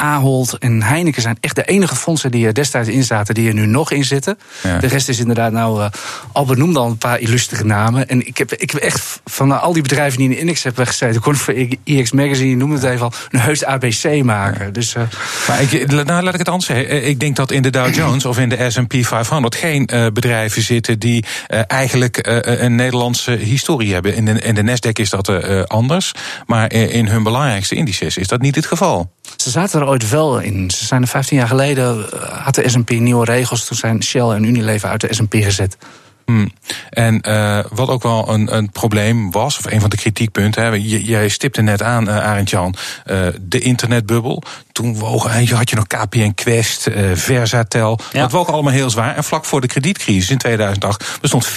Ahold 0.00 0.58
en 0.58 0.82
Heineken 0.82 1.22
zijn 1.22 1.36
echt 1.40 1.54
de 1.54 1.64
enige 1.64 1.96
fondsen 1.96 2.30
die 2.30 2.46
er 2.46 2.54
destijds 2.54 2.88
in 2.88 3.04
zaten, 3.04 3.34
die 3.34 3.48
er 3.48 3.54
nu 3.54 3.66
nog 3.66 3.90
in 3.90 4.04
zitten. 4.04 4.38
Ja. 4.62 4.78
De 4.78 4.86
rest 4.86 5.08
is 5.08 5.18
inderdaad 5.18 5.52
nou, 5.52 5.80
uh, 5.80 5.86
Albert 6.32 6.58
noemde 6.58 6.78
al 6.78 6.86
een 6.86 6.98
paar 6.98 7.18
illustere 7.18 7.64
namen. 7.64 8.08
En 8.08 8.26
ik 8.26 8.38
heb, 8.38 8.52
ik 8.52 8.70
heb 8.70 8.80
echt 8.80 9.20
van 9.24 9.50
uh, 9.50 9.62
al 9.62 9.72
die 9.72 9.82
bedrijven 9.82 10.18
die 10.18 10.28
in 10.28 10.34
de 10.34 10.40
index 10.40 10.62
hebben 10.62 10.86
gezeten, 10.86 11.16
ik 11.16 11.22
kon 11.22 11.34
voor 11.34 11.54
IX 11.84 12.12
Magazine, 12.12 12.54
noemde 12.54 12.74
het 12.74 12.84
even 12.84 13.04
al, 13.04 13.12
een 13.30 13.40
heus 13.40 13.64
ABC 13.64 14.22
maken. 14.22 14.72
Dus, 14.72 14.94
uh, 14.94 15.02
Maar 15.48 15.62
ik, 15.62 15.86
nou, 15.90 16.22
laat 16.22 16.32
ik 16.32 16.38
het 16.38 16.48
anders 16.48 16.66
zeggen. 16.66 17.06
Ik 17.06 17.20
denk 17.20 17.36
dat 17.36 17.50
in 17.50 17.62
de 17.62 17.70
Dow 17.70 17.94
Jones 17.94 18.24
of 18.24 18.38
in 18.38 18.48
de 18.48 18.70
S&P 18.70 18.94
500 19.00 19.54
geen 19.54 19.88
bedrijven 20.12 20.62
zitten 20.62 20.98
die 20.98 21.24
eigenlijk 21.66 22.18
een 22.42 22.74
Nederlandse 22.74 23.30
historie 23.30 23.92
hebben. 23.92 24.14
In 24.14 24.24
de, 24.24 24.40
in 24.40 24.54
de 24.54 24.62
Nasdaq 24.62 24.92
is 24.92 25.10
dat 25.10 25.28
anders, 25.68 26.12
maar 26.46 26.72
in 26.72 27.06
hun 27.06 27.22
belangrijkste 27.22 27.74
indices 27.74 28.16
is 28.16 28.28
dat 28.28 28.40
niet 28.40 28.54
het 28.54 28.66
geval. 28.66 29.10
Ze 29.36 29.50
zaten 29.50 29.80
er 29.80 29.86
ooit 29.90 30.10
wel 30.10 30.38
in. 30.38 30.70
Ze 30.70 30.84
zijn 30.84 31.02
er 31.02 31.08
15 31.08 31.36
jaar 31.36 31.48
geleden, 31.48 32.06
had 32.42 32.54
de 32.54 32.68
S&P 32.68 32.90
nieuwe 32.90 33.24
regels. 33.24 33.64
Toen 33.64 33.76
zijn 33.76 34.02
Shell 34.02 34.28
en 34.28 34.44
Unilever 34.44 34.88
uit 34.88 35.00
de 35.00 35.14
S&P 35.14 35.34
gezet. 35.34 35.76
Hmm. 36.30 36.52
En 36.90 37.22
uh, 37.28 37.58
wat 37.70 37.88
ook 37.88 38.02
wel 38.02 38.28
een, 38.28 38.56
een, 38.56 38.70
probleem 38.70 39.30
was, 39.30 39.58
of 39.58 39.72
een 39.72 39.80
van 39.80 39.90
de 39.90 39.96
kritiekpunten, 39.96 40.62
hè, 40.62 40.68
jij 40.84 41.28
stipte 41.28 41.62
net 41.62 41.82
aan, 41.82 42.08
uh, 42.08 42.16
Arend 42.16 42.50
Jan, 42.50 42.74
uh, 43.06 43.26
de 43.40 43.60
internetbubbel. 43.60 44.42
Toen 44.72 44.98
wogen, 44.98 45.48
had 45.56 45.70
je 45.70 45.76
nog 45.76 45.86
KPN 45.86 46.32
Quest, 46.34 46.88
uh, 46.88 47.10
Versatel. 47.14 47.98
Ja. 48.12 48.20
Dat 48.20 48.30
woog 48.30 48.48
allemaal 48.48 48.72
heel 48.72 48.90
zwaar. 48.90 49.16
En 49.16 49.24
vlak 49.24 49.44
voor 49.44 49.60
de 49.60 49.66
kredietcrisis 49.66 50.30
in 50.30 50.38
2008 50.38 51.18
bestond 51.20 51.48
40% 51.48 51.50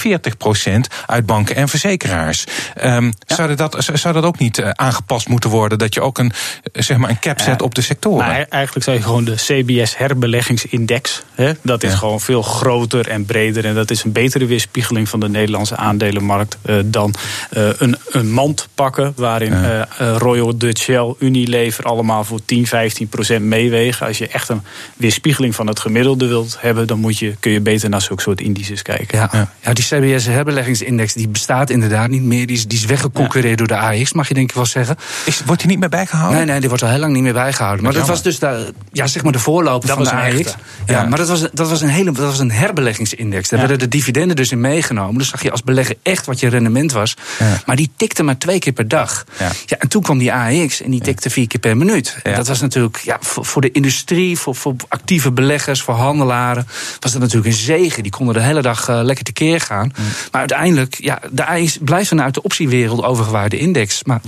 uit 1.06 1.26
banken 1.26 1.56
en 1.56 1.68
verzekeraars. 1.68 2.44
Um, 2.84 3.04
ja. 3.04 3.34
zou, 3.34 3.54
dat, 3.54 3.76
zou 3.92 4.14
dat 4.14 4.24
ook 4.24 4.38
niet 4.38 4.62
aangepast 4.62 5.28
moeten 5.28 5.50
worden? 5.50 5.78
Dat 5.78 5.94
je 5.94 6.00
ook 6.00 6.18
een, 6.18 6.32
zeg 6.72 6.96
maar 6.96 7.10
een 7.10 7.18
cap 7.18 7.40
zet 7.40 7.62
op 7.62 7.74
de 7.74 7.82
sectoren? 7.82 8.26
Nou, 8.26 8.44
eigenlijk 8.48 8.84
zou 8.84 8.96
je 8.96 9.02
gewoon 9.02 9.24
de 9.24 9.34
CBS 9.34 9.96
herbeleggingsindex. 9.96 11.22
Hè, 11.34 11.52
dat 11.62 11.82
is 11.82 11.90
ja. 11.90 11.96
gewoon 11.96 12.20
veel 12.20 12.42
groter 12.42 13.08
en 13.08 13.24
breder. 13.24 13.64
En 13.64 13.74
dat 13.74 13.90
is 13.90 14.04
een 14.04 14.12
betere 14.12 14.46
weerspiegeling 14.64 15.08
van 15.08 15.20
de 15.20 15.28
Nederlandse 15.28 15.76
aandelenmarkt 15.76 16.56
uh, 16.66 16.76
dan 16.84 17.14
uh, 17.56 17.68
een, 17.78 17.96
een 18.10 18.32
mand 18.32 18.68
pakken 18.74 19.12
waarin 19.16 19.52
ja. 19.52 19.88
uh, 20.00 20.16
Royal 20.16 20.58
Dutch 20.58 20.82
Shell, 20.82 21.14
Unilever 21.18 21.84
allemaal 21.84 22.24
voor 22.24 22.40
10, 22.44 22.66
15 22.66 23.08
10% 23.38 23.42
meewegen. 23.42 24.06
Als 24.06 24.18
je 24.18 24.28
echt 24.28 24.48
een 24.48 24.62
weerspiegeling 24.96 25.54
van 25.54 25.66
het 25.66 25.80
gemiddelde 25.80 26.26
wilt 26.26 26.56
hebben, 26.60 26.86
dan 26.86 26.98
moet 26.98 27.18
je, 27.18 27.34
kun 27.40 27.52
je 27.52 27.60
beter 27.60 27.88
naar 27.88 28.00
zulke 28.00 28.22
soort 28.22 28.40
indices 28.40 28.82
kijken. 28.82 29.18
Ja, 29.18 29.48
ja. 29.60 29.72
die 29.72 29.84
CBS 29.84 30.26
herbelegingsindex 30.26 31.12
die 31.12 31.28
bestaat 31.28 31.70
inderdaad 31.70 32.08
niet 32.08 32.22
meer. 32.22 32.46
Die 32.46 32.56
is, 32.56 32.66
die 32.66 32.78
is 32.78 32.84
weggeconcureerd 32.84 33.58
door 33.58 33.66
de 33.66 33.76
AX, 33.76 34.12
mag 34.12 34.28
je 34.28 34.34
denk 34.34 34.48
ik 34.48 34.54
wel 34.54 34.66
zeggen. 34.66 34.96
Is, 35.24 35.42
wordt 35.46 35.60
die 35.60 35.70
niet 35.70 35.78
meer 35.78 35.88
bijgehouden? 35.88 36.36
Nee, 36.36 36.46
nee, 36.46 36.60
die 36.60 36.68
wordt 36.68 36.84
al 36.84 36.90
heel 36.90 36.98
lang 36.98 37.12
niet 37.12 37.22
meer 37.22 37.32
bijgehouden. 37.32 37.84
Maar 37.84 37.92
dat 37.92 38.06
was 38.08 38.22
dus 38.22 38.38
de, 38.38 38.72
ja, 38.92 39.06
zeg 39.06 39.22
maar 39.22 39.32
de 39.32 39.38
voorloper 39.38 39.88
Dat 39.88 39.96
van 39.96 40.04
was 40.04 40.32
de 40.34 40.38
AX. 40.38 40.54
Ja, 40.86 41.00
Ja. 41.00 41.06
maar 41.08 41.18
dat 41.18 41.28
was, 41.28 41.40
dat, 41.52 41.68
was 41.68 41.80
een 41.80 41.88
hele, 41.88 42.12
dat 42.12 42.26
was 42.26 42.38
een 42.38 42.50
herbelegingsindex. 42.50 43.48
Daar 43.48 43.60
Ja. 43.60 43.66
werden 43.66 43.88
de 43.90 43.96
dividenden 43.96 44.36
dus 44.36 44.50
in 44.54 44.60
meegenomen. 44.60 45.18
Dus 45.18 45.28
zag 45.28 45.42
je 45.42 45.50
als 45.50 45.62
belegger 45.62 45.96
echt 46.02 46.26
wat 46.26 46.40
je 46.40 46.48
rendement 46.48 46.92
was. 46.92 47.16
Ja. 47.38 47.60
Maar 47.66 47.76
die 47.76 47.90
tikte 47.96 48.22
maar 48.22 48.38
twee 48.38 48.58
keer 48.58 48.72
per 48.72 48.88
dag. 48.88 49.24
Ja. 49.38 49.50
Ja, 49.66 49.76
en 49.78 49.88
toen 49.88 50.02
kwam 50.02 50.18
die 50.18 50.32
AX 50.32 50.82
en 50.82 50.90
die 50.90 51.00
tikte 51.00 51.30
vier 51.30 51.46
keer 51.46 51.60
per 51.60 51.76
minuut. 51.76 52.16
En 52.22 52.34
dat 52.34 52.48
was 52.48 52.60
natuurlijk 52.60 52.96
ja, 52.96 53.16
voor, 53.20 53.44
voor 53.44 53.62
de 53.62 53.70
industrie, 53.72 54.38
voor, 54.38 54.54
voor 54.54 54.74
actieve 54.88 55.30
beleggers, 55.32 55.82
voor 55.82 55.94
handelaren... 55.94 56.66
was 57.00 57.12
dat 57.12 57.20
natuurlijk 57.20 57.46
een 57.46 57.60
zegen. 57.60 58.02
Die 58.02 58.12
konden 58.12 58.34
de 58.34 58.40
hele 58.40 58.62
dag 58.62 58.88
eh, 58.88 59.00
lekker 59.02 59.24
tekeer 59.24 59.60
gaan. 59.60 59.92
Maar 60.30 60.40
uiteindelijk, 60.40 60.94
ja, 61.00 61.20
de 61.30 61.46
AX 61.46 61.78
blijft 61.80 62.10
dan 62.10 62.22
uit 62.22 62.34
de 62.34 62.42
optiewereld 62.42 63.02
overgewaarde 63.02 63.58
index. 63.58 64.04
Maar 64.04 64.20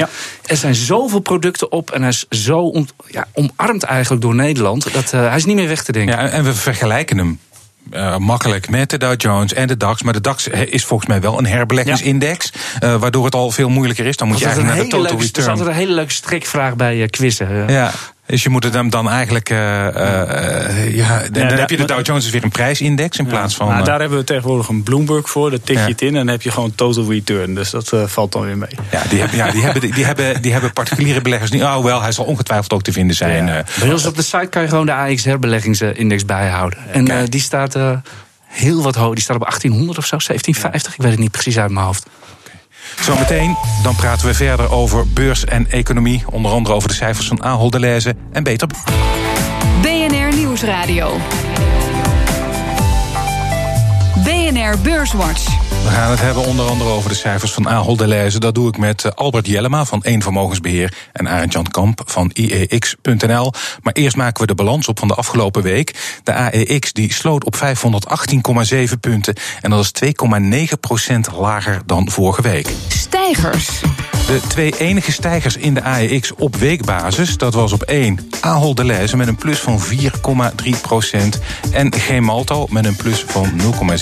er 0.46 0.56
zijn 0.56 0.74
zoveel 0.74 1.20
producten 1.20 1.72
op 1.72 1.90
en 1.90 2.00
hij 2.00 2.10
is 2.10 2.26
zo 2.28 2.84
ja, 3.06 3.26
omarmd 3.32 3.82
eigenlijk 3.82 4.22
door 4.22 4.34
Nederland... 4.34 4.92
dat 4.92 5.12
eh, 5.12 5.20
hij 5.20 5.36
is 5.36 5.44
niet 5.44 5.56
meer 5.56 5.68
weg 5.68 5.84
te 5.84 5.92
denken. 5.92 6.16
Ja, 6.16 6.28
en 6.28 6.44
we 6.44 6.54
vergelijken 6.54 7.18
hem 7.18 7.38
eh, 7.90 8.16
makkelijk 8.16 8.68
met 8.68 8.90
de 8.90 8.98
Dow 8.98 9.20
Jones 9.20 9.52
en 9.52 9.66
de 9.66 9.76
DAX. 9.76 10.02
Maar 10.02 10.12
de 10.12 10.20
DAX 10.20 10.48
is 10.48 10.84
volgens 10.84 11.08
mij 11.08 11.20
wel 11.20 11.38
een 11.38 11.46
herbeleggingsindex. 11.46 12.52
eh, 12.78 12.94
waardoor 12.94 13.24
het 13.24 13.34
al 13.34 13.50
veel 13.50 13.68
moeilijker 13.68 14.06
is. 14.06 14.16
Dan 14.16 14.28
moet 14.28 14.38
je 14.38 14.44
dat 14.44 14.52
eigenlijk 14.54 14.76
naar 14.76 14.84
de 14.90 14.96
total 14.96 15.10
leuke, 15.16 15.26
return. 15.26 15.48
altijd 15.48 15.68
een 15.68 15.74
hele 15.74 15.92
leuke 15.92 16.12
strikvraag 16.12 16.76
bij 16.76 17.02
eh, 17.02 17.08
quizzen. 17.08 17.68
Ja. 17.68 17.92
Dus 18.26 18.42
je 18.42 18.48
moet 18.48 18.64
het 18.64 18.74
hem 18.74 18.90
dan 18.90 19.08
eigenlijk. 19.10 19.50
eh, 19.50 19.86
eh, 19.86 20.68
eh, 20.84 20.96
ja, 20.96 21.22
dan 21.32 21.46
heb 21.46 21.70
je 21.70 21.76
de 21.76 21.84
Dow 21.84 22.06
Jones 22.06 22.24
is 22.24 22.30
weer 22.30 22.44
een 22.44 22.50
prijsindex 22.50 23.18
in 23.18 23.26
plaats 23.26 23.54
van. 23.54 23.66
Maar 23.68 23.84
daar 23.84 24.00
hebben 24.00 24.18
we 24.18 24.24
tegenwoordig 24.24 24.68
een 24.68 24.82
Bloomberg 24.82 25.28
voor. 25.30 25.50
Daar 25.50 25.60
tik 25.60 25.76
je 25.76 25.82
Ja. 25.82 25.88
het 25.88 26.02
in 26.02 26.08
en 26.08 26.14
dan 26.14 26.28
heb 26.28 26.42
je 26.42 26.50
gewoon 26.50 26.74
total 26.74 27.10
return. 27.10 27.54
Dus 27.54 27.70
dat 27.70 27.92
valt 28.06 28.32
dan 28.32 28.42
weer 28.42 28.58
mee. 28.58 28.70
ja, 28.90 29.02
die 29.08 29.18
hebben, 29.20 29.36
ja, 29.36 29.50
die 29.50 29.62
hebben, 29.62 29.90
die 29.90 30.04
hebben, 30.04 30.42
die 30.42 30.52
hebben 30.52 30.72
particuliere 30.72 31.20
beleggers 31.20 31.50
niet. 31.50 31.62
Oh, 31.62 31.82
wel, 31.84 32.02
hij 32.02 32.12
zal 32.12 32.24
ongetwijfeld 32.24 32.72
ook 32.72 32.82
te 32.82 32.92
vinden 32.92 33.16
zijn. 33.16 33.48
eh. 33.48 33.58
Bij 33.80 33.92
ons 33.92 34.06
op 34.06 34.16
de 34.16 34.22
site 34.22 34.46
kan 34.50 34.62
je 34.62 34.68
gewoon 34.68 34.86
de 34.86 34.92
AX 34.94 35.24
herbelegingsindex 35.24 36.24
bijhouden. 36.24 36.78
En 36.92 37.08
eh, 37.08 37.18
die 37.28 37.40
staat 37.40 37.74
eh, 37.74 37.90
heel 38.46 38.82
wat 38.82 38.94
hoog. 38.94 39.14
Die 39.14 39.22
staat 39.22 39.36
op 39.36 39.42
1800 39.42 39.98
of 39.98 40.06
zo, 40.06 40.16
1750. 40.16 40.94
Ik 40.94 41.02
weet 41.02 41.10
het 41.10 41.20
niet 41.20 41.30
precies 41.30 41.58
uit 41.58 41.70
mijn 41.70 41.86
hoofd. 41.86 42.06
Zometeen 43.00 43.56
dan 43.82 43.96
praten 43.96 44.26
we 44.26 44.34
verder 44.34 44.70
over 44.70 45.08
beurs 45.08 45.44
en 45.44 45.66
economie. 45.70 46.24
Onder 46.30 46.50
andere 46.50 46.74
over 46.74 46.88
de 46.88 46.94
cijfers 46.94 47.28
van 47.28 47.42
Ahold 47.42 47.72
Delhaize 47.72 48.14
en 48.32 48.42
Beter. 48.42 48.68
BNR 49.82 50.36
Nieuwsradio. 50.36 51.16
BNR 54.24 54.78
Beurswatch. 54.82 55.55
We 55.86 55.92
gaan 55.92 56.10
het 56.10 56.20
hebben 56.20 56.44
onder 56.44 56.68
andere 56.68 56.90
over 56.90 57.08
de 57.08 57.16
cijfers 57.16 57.52
van 57.52 57.68
Ahold 57.68 57.98
Delhaize. 57.98 58.38
Dat 58.38 58.54
doe 58.54 58.68
ik 58.68 58.78
met 58.78 59.04
eh, 59.04 59.12
Albert 59.14 59.46
Jellema 59.46 59.84
van 59.84 60.00
Eén 60.02 60.22
Vermogensbeheer... 60.22 60.94
en 61.12 61.28
Arend 61.28 61.52
Jan 61.52 61.66
Kamp 61.66 62.02
van 62.04 62.30
IEX.nl. 62.32 63.52
Maar 63.82 63.92
eerst 63.92 64.16
maken 64.16 64.40
we 64.40 64.46
de 64.46 64.54
balans 64.54 64.88
op 64.88 64.98
van 64.98 65.08
de 65.08 65.14
afgelopen 65.14 65.62
week. 65.62 66.18
De 66.22 66.34
AEX 66.34 66.92
die 66.92 67.12
sloot 67.12 67.44
op 67.44 67.56
518,7 67.56 69.00
punten... 69.00 69.34
en 69.60 69.70
dat 69.70 69.80
is 69.80 70.14
2,9% 71.30 71.34
lager 71.38 71.82
dan 71.86 72.10
vorige 72.10 72.42
week. 72.42 72.68
Stijgers. 72.88 73.80
De 74.26 74.40
twee 74.48 74.78
enige 74.78 75.12
stijgers 75.12 75.56
in 75.56 75.74
de 75.74 75.82
AEX 75.82 76.34
op 76.34 76.56
weekbasis, 76.56 77.36
dat 77.36 77.54
was 77.54 77.72
op 77.72 77.82
1 77.82 78.30
Ahold 78.40 78.76
Delhaize 78.76 79.16
met 79.16 79.28
een 79.28 79.36
plus 79.36 79.58
van 79.58 79.80
4,3 80.64 80.80
procent 80.82 81.40
en 81.70 81.92
Gemalto 81.92 82.66
met 82.70 82.84
een 82.84 82.96
plus 82.96 83.24
van 83.26 83.50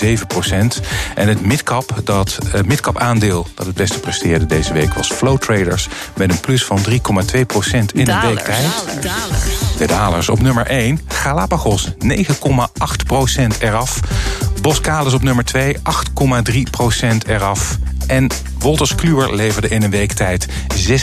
0,7 0.04 0.26
procent. 0.26 0.80
En 1.14 1.28
het 1.28 1.46
midcap, 1.46 1.73
dat 2.04 2.38
het 2.48 2.66
midcap 2.66 2.98
aandeel 2.98 3.46
dat 3.54 3.66
het 3.66 3.74
beste 3.74 4.00
presteerde 4.00 4.46
deze 4.46 4.72
week 4.72 4.94
was 4.94 5.12
Flow 5.12 5.38
Traders 5.38 5.88
met 6.16 6.30
een 6.30 6.40
plus 6.40 6.64
van 6.64 6.78
3,2 6.88 7.40
procent 7.46 7.94
in 7.94 8.08
een 8.08 8.20
week 8.20 8.38
tijd. 8.38 8.66
De 9.78 9.86
dalers 9.86 10.28
op 10.28 10.40
nummer 10.40 10.66
1, 10.66 11.00
Galapagos 11.08 11.90
9,8 11.90 11.94
procent 13.06 13.60
eraf. 13.60 14.00
Boskalis 14.60 15.12
op 15.12 15.22
nummer 15.22 15.44
2, 15.44 15.76
8,3 16.52 16.60
procent 16.70 17.26
eraf. 17.26 17.78
En 18.06 18.28
Wolters 18.58 18.94
Kluwer 18.94 19.34
leverde 19.34 19.68
in 19.68 19.82
een 19.82 19.90
week 19.90 20.12
tijd 20.12 20.46
6,2% 20.48 20.94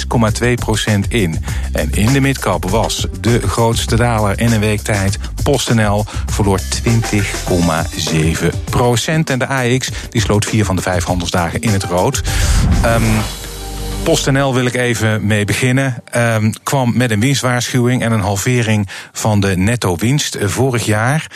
in. 1.07 1.45
En 1.71 1.91
in 1.91 2.13
de 2.13 2.19
midcap 2.19 2.69
was 2.69 3.07
de 3.19 3.47
grootste 3.47 3.95
daler 3.95 4.39
in 4.39 4.51
een 4.51 4.59
week 4.59 4.81
tijd. 4.81 5.17
PostNL 5.43 6.05
verloor 6.25 6.59
20,7%. 6.59 6.63
En 9.25 9.39
de 9.39 9.47
AX 9.47 9.89
die 10.09 10.21
sloot 10.21 10.45
vier 10.45 10.65
van 10.65 10.75
de 10.75 10.81
vijf 10.81 11.03
handelsdagen 11.03 11.61
in 11.61 11.69
het 11.69 11.83
rood. 11.83 12.21
Ehm, 12.83 13.03
PostNL 14.03 14.53
wil 14.53 14.65
ik 14.65 14.75
even 14.75 15.25
mee 15.25 15.45
beginnen. 15.45 16.03
Ehm, 16.11 16.51
kwam 16.63 16.97
met 16.97 17.11
een 17.11 17.19
winstwaarschuwing 17.19 18.01
en 18.03 18.11
een 18.11 18.21
halvering 18.21 18.89
van 19.11 19.39
de 19.39 19.57
netto 19.57 19.95
winst 19.95 20.35
eh, 20.35 20.47
vorig 20.47 20.85
jaar. 20.85 21.27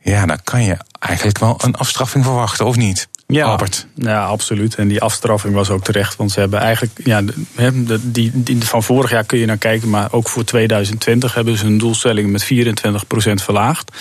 Ja, 0.00 0.26
dan 0.26 0.38
kan 0.44 0.62
je 0.62 0.76
eigenlijk 0.98 1.38
wel 1.38 1.58
een 1.62 1.74
afstraffing 1.74 2.24
verwachten, 2.24 2.66
of 2.66 2.76
niet? 2.76 3.08
Ja, 3.34 3.46
Albert. 3.46 3.86
ja, 3.94 4.24
absoluut. 4.24 4.74
En 4.74 4.88
die 4.88 5.00
afstraffing 5.00 5.54
was 5.54 5.70
ook 5.70 5.84
terecht. 5.84 6.16
Want 6.16 6.32
ze 6.32 6.40
hebben 6.40 6.60
eigenlijk, 6.60 7.00
ja, 7.04 7.22
de- 7.22 7.34
hè, 7.54 7.84
de- 7.84 8.10
die, 8.10 8.30
die 8.34 8.64
van 8.64 8.82
vorig 8.82 9.10
jaar 9.10 9.24
kun 9.24 9.38
je 9.38 9.46
naar 9.46 9.56
kijken. 9.56 9.90
Maar 9.90 10.12
ook 10.12 10.28
voor 10.28 10.44
2020 10.44 11.34
hebben 11.34 11.56
ze 11.58 11.64
hun 11.64 11.78
doelstellingen 11.78 12.30
met 12.30 12.44
24% 12.44 13.42
verlaagd. 13.42 13.96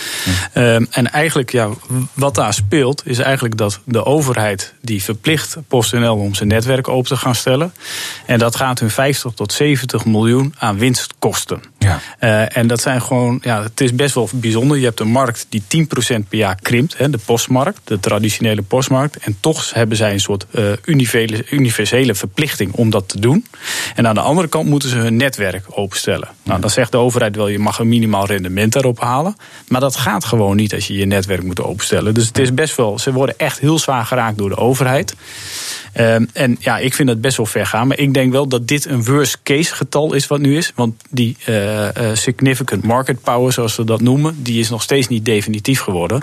Ehm, 0.54 0.86
en 0.90 1.12
eigenlijk, 1.12 1.52
ja, 1.52 1.70
wat 2.13 2.36
daar 2.36 2.54
speelt, 2.54 3.02
is 3.06 3.20
eigenlijk 3.20 3.58
dat 3.58 3.80
de 3.86 4.06
overheid 4.06 4.74
die 4.82 5.04
verplicht 5.04 5.58
PostNL 5.68 6.16
om 6.16 6.34
zijn 6.36 6.50
netwerk 6.50 6.88
open 6.88 7.08
te 7.10 7.18
gaan 7.18 7.36
stellen. 7.36 7.74
En 8.25 8.40
dat 8.40 8.56
gaat 8.56 8.80
hun 8.80 8.90
50 8.90 9.32
tot 9.34 9.54
70 9.54 10.06
miljoen 10.06 10.56
aan 10.58 10.78
winst 10.78 11.13
kosten. 11.20 11.62
Ja. 11.84 12.00
Eh, 12.20 12.58
en 12.58 12.68
dat 12.68 12.82
zijn 12.82 13.02
gewoon, 13.02 13.40
ja, 13.42 13.63
het 13.63 13.82
is 13.82 13.96
best 13.96 14.16
wel 14.16 14.30
bijzonder. 14.32 14.78
Je 14.78 14.86
hebt 14.86 15.00
een 15.00 15.12
markt 15.12 15.46
die 15.50 15.63
10% 15.68 16.28
per 16.30 16.38
jaar 16.38 16.58
krimpt, 16.62 16.98
hè, 16.98 17.10
de 17.10 17.20
postmarkt, 17.25 17.80
de 17.84 18.00
traditionele 18.00 18.62
postmarkt. 18.62 19.18
En 19.18 19.38
toch 19.40 19.74
hebben 19.74 19.98
zij 19.98 20.13
een 20.13 20.20
soort 20.20 20.46
eh, 20.52 20.63
universele, 20.86 21.46
universele 21.50 22.16
verplichting 22.16 22.74
om 22.74 22.90
dat 22.90 23.10
te 23.10 23.20
doen. 23.20 23.46
En 23.96 24.08
aan 24.08 24.16
de 24.16 24.22
andere 24.22 24.48
kant 24.48 24.70
moeten 24.70 24.90
ze 24.90 24.98
hun 24.98 25.16
netwerk 25.16 25.66
openstellen. 25.70 26.28
Nou, 26.44 26.62
dan 26.62 26.70
zegt 26.70 26.92
de 26.92 26.98
overheid 26.98 27.36
wel, 27.36 27.48
je 27.48 27.60
mag 27.60 27.80
een 27.80 27.88
minimaal 27.88 28.25
rendement 28.25 28.74
daarop 28.74 29.00
halen. 29.00 29.36
Maar 29.68 29.82
dat 29.82 29.96
gaat 29.96 30.25
gewoon 30.25 30.56
niet 30.56 30.74
als 30.74 30.88
je 30.88 30.94
je 30.94 31.06
netwerk 31.06 31.44
moet 31.44 31.62
openstellen. 31.62 32.13
Dus 32.13 32.28
het 32.28 32.38
is 32.38 32.54
best 32.54 32.75
wel, 32.75 33.00
ze 33.00 33.13
worden 33.13 33.38
echt 33.38 33.60
heel 33.60 33.80
zwaar 33.80 34.06
geraakt 34.06 34.38
door 34.38 34.50
de 34.50 34.58
overheid. 34.58 35.16
Ehm, 35.94 36.25
en 36.34 36.58
ja, 36.60 36.78
ik 36.78 36.94
vind 36.94 37.08
dat 37.08 37.22
best 37.22 37.38
wel 37.38 37.46
ver 37.46 37.66
gaan. 37.66 37.88
Maar 37.88 37.98
ik 37.98 38.13
denk 38.13 38.32
wel 38.32 38.48
dat 38.48 38.68
dit 38.68 38.86
een 38.86 39.04
worst 39.04 39.40
case 39.44 39.75
getal 39.75 40.13
is 40.13 40.28
wat 40.28 40.40
nu 40.40 40.58
is. 40.58 40.72
Want 40.75 41.04
die 41.10 41.38
eh, 41.46 41.73
eh, 41.80 42.10
significant 42.15 42.84
market 42.84 43.22
power, 43.22 43.53
zoals 43.53 43.75
we 43.75 43.84
dat 43.84 44.01
noemen, 44.01 44.44
die 44.44 44.60
is 44.60 44.70
nog 44.70 44.82
steeds 44.82 45.08
niet 45.08 45.25
definitief 45.25 45.80
geworden. 45.80 46.22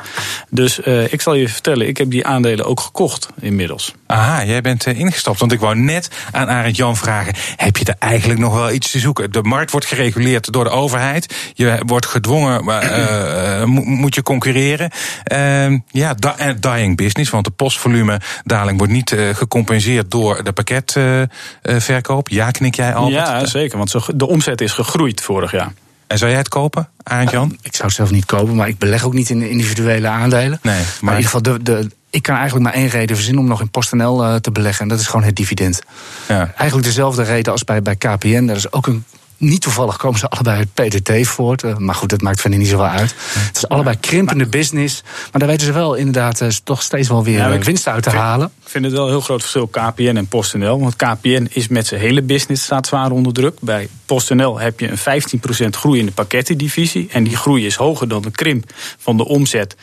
Dus 0.50 0.80
eh, 0.80 1.12
ik 1.12 1.20
zal 1.20 1.34
je 1.34 1.48
vertellen, 1.48 1.88
ik 1.88 1.96
heb 1.96 2.10
die 2.10 2.26
aandelen 2.26 2.64
ook 2.66 2.80
gekocht 2.80 3.28
inmiddels. 3.40 3.94
Aha, 4.06 4.44
jij 4.44 4.60
bent 4.60 4.86
eh, 4.86 4.98
ingestapt. 4.98 5.38
Want 5.40 5.52
ik 5.52 5.60
wou 5.60 5.76
net 5.76 6.10
aan 6.32 6.48
Arend 6.48 6.76
Jan 6.76 6.96
vragen: 6.96 7.34
heb 7.56 7.76
je 7.76 7.84
er 7.84 7.96
eigenlijk 7.98 8.40
nog 8.40 8.54
wel 8.54 8.70
iets 8.72 8.90
te 8.90 8.98
zoeken? 8.98 9.32
De 9.32 9.42
markt 9.42 9.70
wordt 9.70 9.86
gereguleerd 9.86 10.52
door 10.52 10.64
de 10.64 10.70
overheid. 10.70 11.34
Je 11.54 11.82
wordt 11.86 12.06
gedwongen, 12.06 12.68
eh, 12.68 13.60
eh, 13.60 13.66
mo- 13.66 13.82
moet 13.84 14.14
je 14.14 14.22
concurreren. 14.22 14.90
Ehm, 15.24 15.78
ja, 15.90 16.14
dying 16.60 16.96
business, 16.96 17.30
want 17.30 17.44
de 17.44 17.50
postvolumedaling 17.50 18.78
wordt 18.78 18.92
niet 18.92 19.12
eh, 19.12 19.28
gecompenseerd 19.34 20.10
door 20.10 20.44
de 20.44 20.52
pakketverkoop. 20.52 22.28
ja, 22.28 22.50
knik 22.50 22.74
jij 22.74 22.94
al? 22.94 23.08
Ja, 23.08 23.46
zeker. 23.46 23.78
Want 23.78 23.94
de 24.14 24.26
omzet 24.26 24.60
is 24.60 24.72
gegroeid 24.72 25.20
vorig 25.40 25.60
jaar. 25.62 25.72
En 26.06 26.18
zou 26.18 26.30
jij 26.30 26.38
het 26.38 26.48
kopen, 26.48 26.88
Arend 27.02 27.30
Jan? 27.30 27.58
Ik 27.62 27.74
zou 27.74 27.86
het 27.86 27.96
zelf 27.96 28.10
niet 28.10 28.24
kopen, 28.24 28.54
maar 28.54 28.68
ik 28.68 28.78
beleg 28.78 29.04
ook 29.04 29.12
niet 29.12 29.30
in 29.30 29.42
individuele 29.42 30.08
aandelen. 30.08 30.58
Nee, 30.62 30.74
maar, 30.74 30.84
maar- 31.00 31.14
in 31.14 31.20
ieder 31.20 31.38
geval, 31.38 31.42
de, 31.42 31.62
de, 31.62 31.90
ik 32.10 32.22
kan 32.22 32.34
eigenlijk 32.36 32.64
maar 32.64 32.74
één 32.74 32.88
reden 32.88 33.16
verzinnen 33.16 33.42
om 33.42 33.48
nog 33.48 33.60
in 33.60 33.70
PostNL 33.70 34.24
eh, 34.24 34.34
te 34.34 34.50
beleggen. 34.50 34.82
En 34.82 34.88
dat 34.88 35.00
is 35.00 35.06
gewoon 35.06 35.26
het 35.26 35.36
dividend. 35.36 35.82
Ja. 36.28 36.52
Eigenlijk 36.56 36.82
dezelfde 36.88 37.22
reden 37.22 37.52
als 37.52 37.64
bij, 37.64 37.82
bij 37.82 37.96
KPN. 37.96 38.46
Dat 38.46 38.56
is 38.56 38.72
ook 38.72 38.86
een. 38.86 39.04
Niet 39.40 39.60
toevallig 39.62 39.96
komen 39.96 40.18
ze 40.18 40.28
allebei 40.28 40.56
uit 40.56 40.74
PDT 40.74 41.26
voort. 41.26 41.62
eh, 41.62 41.76
Maar 41.76 41.94
goed, 41.94 42.08
dat 42.08 42.20
maakt 42.22 42.40
verder 42.40 42.58
niet 42.58 42.68
zoveel 42.68 42.86
uit. 42.86 43.14
Het 43.18 43.56
is 43.56 43.68
allebei 43.68 43.96
krimpende 44.00 44.46
business. 44.46 45.02
Maar 45.04 45.40
daar 45.40 45.48
weten 45.48 45.66
ze 45.66 45.72
wel 45.72 45.94
inderdaad 45.94 46.40
eh, 46.40 46.48
toch 46.64 46.82
steeds 46.82 47.08
wel 47.08 47.24
weer 47.24 47.38
maar 47.38 47.52
eh, 47.52 47.60
winst 47.62 47.86
uit 47.88 48.02
te 48.02 48.10
vind- 48.10 48.22
halen. 48.22 48.46
Ik 48.64 48.68
vind 48.68 48.84
het 48.84 48.94
wel 48.94 49.04
een 49.04 49.10
heel 49.10 49.20
groot 49.20 49.40
verschil 49.40 49.66
KPN 49.66 50.16
en 50.16 50.26
PostNL. 50.26 50.80
Want 50.80 50.96
KPN 50.96 51.48
is 51.52 51.68
met 51.68 51.86
zijn 51.86 52.00
hele 52.00 52.22
business 52.22 52.64
staat 52.64 52.86
zwaar 52.86 53.10
onder 53.10 53.32
druk. 53.32 53.56
Bij 53.60 53.88
PostNL 54.06 54.58
heb 54.58 54.80
je 54.80 54.88
een 54.90 54.98
15% 54.98 55.76
groei 55.76 55.98
in 55.98 56.06
de 56.06 56.12
pakkettendivisie. 56.12 57.08
En 57.12 57.24
die 57.24 57.36
groei 57.36 57.66
is 57.66 57.74
hoger 57.74 58.08
dan 58.08 58.22
de 58.22 58.30
krimp 58.30 58.72
van 58.98 59.16
de 59.16 59.24
omzet 59.26 59.76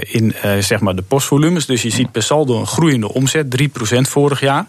in 0.00 0.34
zeg 0.60 0.80
maar 0.80 0.94
de 0.96 1.02
postvolumes. 1.02 1.66
Dus 1.66 1.82
je 1.82 1.90
ziet 1.90 2.12
per 2.12 2.22
saldo 2.22 2.60
een 2.60 2.66
groeiende 2.66 3.12
omzet, 3.12 3.46
3% 3.50 4.00
vorig 4.00 4.40
jaar. 4.40 4.66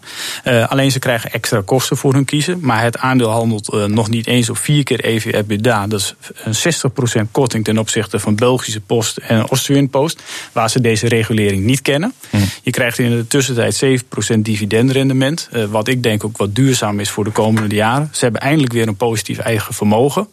Alleen 0.68 0.90
ze 0.90 0.98
krijgen 0.98 1.32
extra 1.32 1.62
kosten 1.64 1.96
voor 1.96 2.12
hun 2.14 2.24
kiezen. 2.24 2.58
Maar 2.60 2.82
het 2.82 2.98
aandeel 2.98 3.30
handelt 3.30 3.86
nog 3.88 4.08
niet 4.08 4.21
niet 4.26 4.34
eens 4.34 4.50
op 4.50 4.56
vier 4.56 4.82
keer 4.82 5.04
EV-EBITDA. 5.04 5.86
Dat 5.86 6.00
is 6.00 6.14
een 6.44 7.24
60% 7.26 7.30
korting 7.30 7.64
ten 7.64 7.78
opzichte 7.78 8.18
van 8.18 8.34
Belgische 8.34 8.80
Post 8.80 9.16
en 9.16 9.46
Austrian 9.46 9.88
Post, 9.88 10.22
waar 10.52 10.70
ze 10.70 10.80
deze 10.80 11.08
regulering 11.08 11.64
niet 11.64 11.82
kennen. 11.82 12.12
Hm. 12.30 12.36
Je 12.62 12.70
krijgt 12.70 12.98
in 12.98 13.10
de 13.10 13.26
tussentijd 13.26 14.02
7% 14.36 14.38
dividendrendement, 14.38 15.48
uh, 15.52 15.64
wat 15.64 15.88
ik 15.88 16.02
denk 16.02 16.24
ook 16.24 16.36
wat 16.36 16.54
duurzaam 16.54 17.00
is 17.00 17.10
voor 17.10 17.24
de 17.24 17.30
komende 17.30 17.74
jaren. 17.74 18.08
Ze 18.12 18.24
hebben 18.24 18.40
eindelijk 18.40 18.72
weer 18.72 18.88
een 18.88 18.96
positief 18.96 19.38
eigen 19.38 19.74
vermogen. 19.74 20.28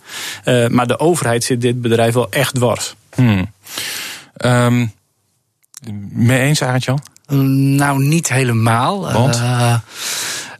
Uh, 0.46 0.67
maar 0.67 0.88
de 0.88 1.00
overheid 1.00 1.43
zit 1.43 1.62
dit 1.62 1.81
bedrijf 1.81 2.13
wel 2.13 2.31
echt 2.31 2.55
dwars. 2.55 2.96
Hm. 3.15 3.46
Um, 4.46 4.91
mee 6.12 6.39
eens, 6.39 6.62
Arjan? 6.62 7.01
Nou, 7.75 8.03
niet 8.03 8.29
helemaal. 8.29 9.12
Want? 9.13 9.36
Uh, 9.36 9.75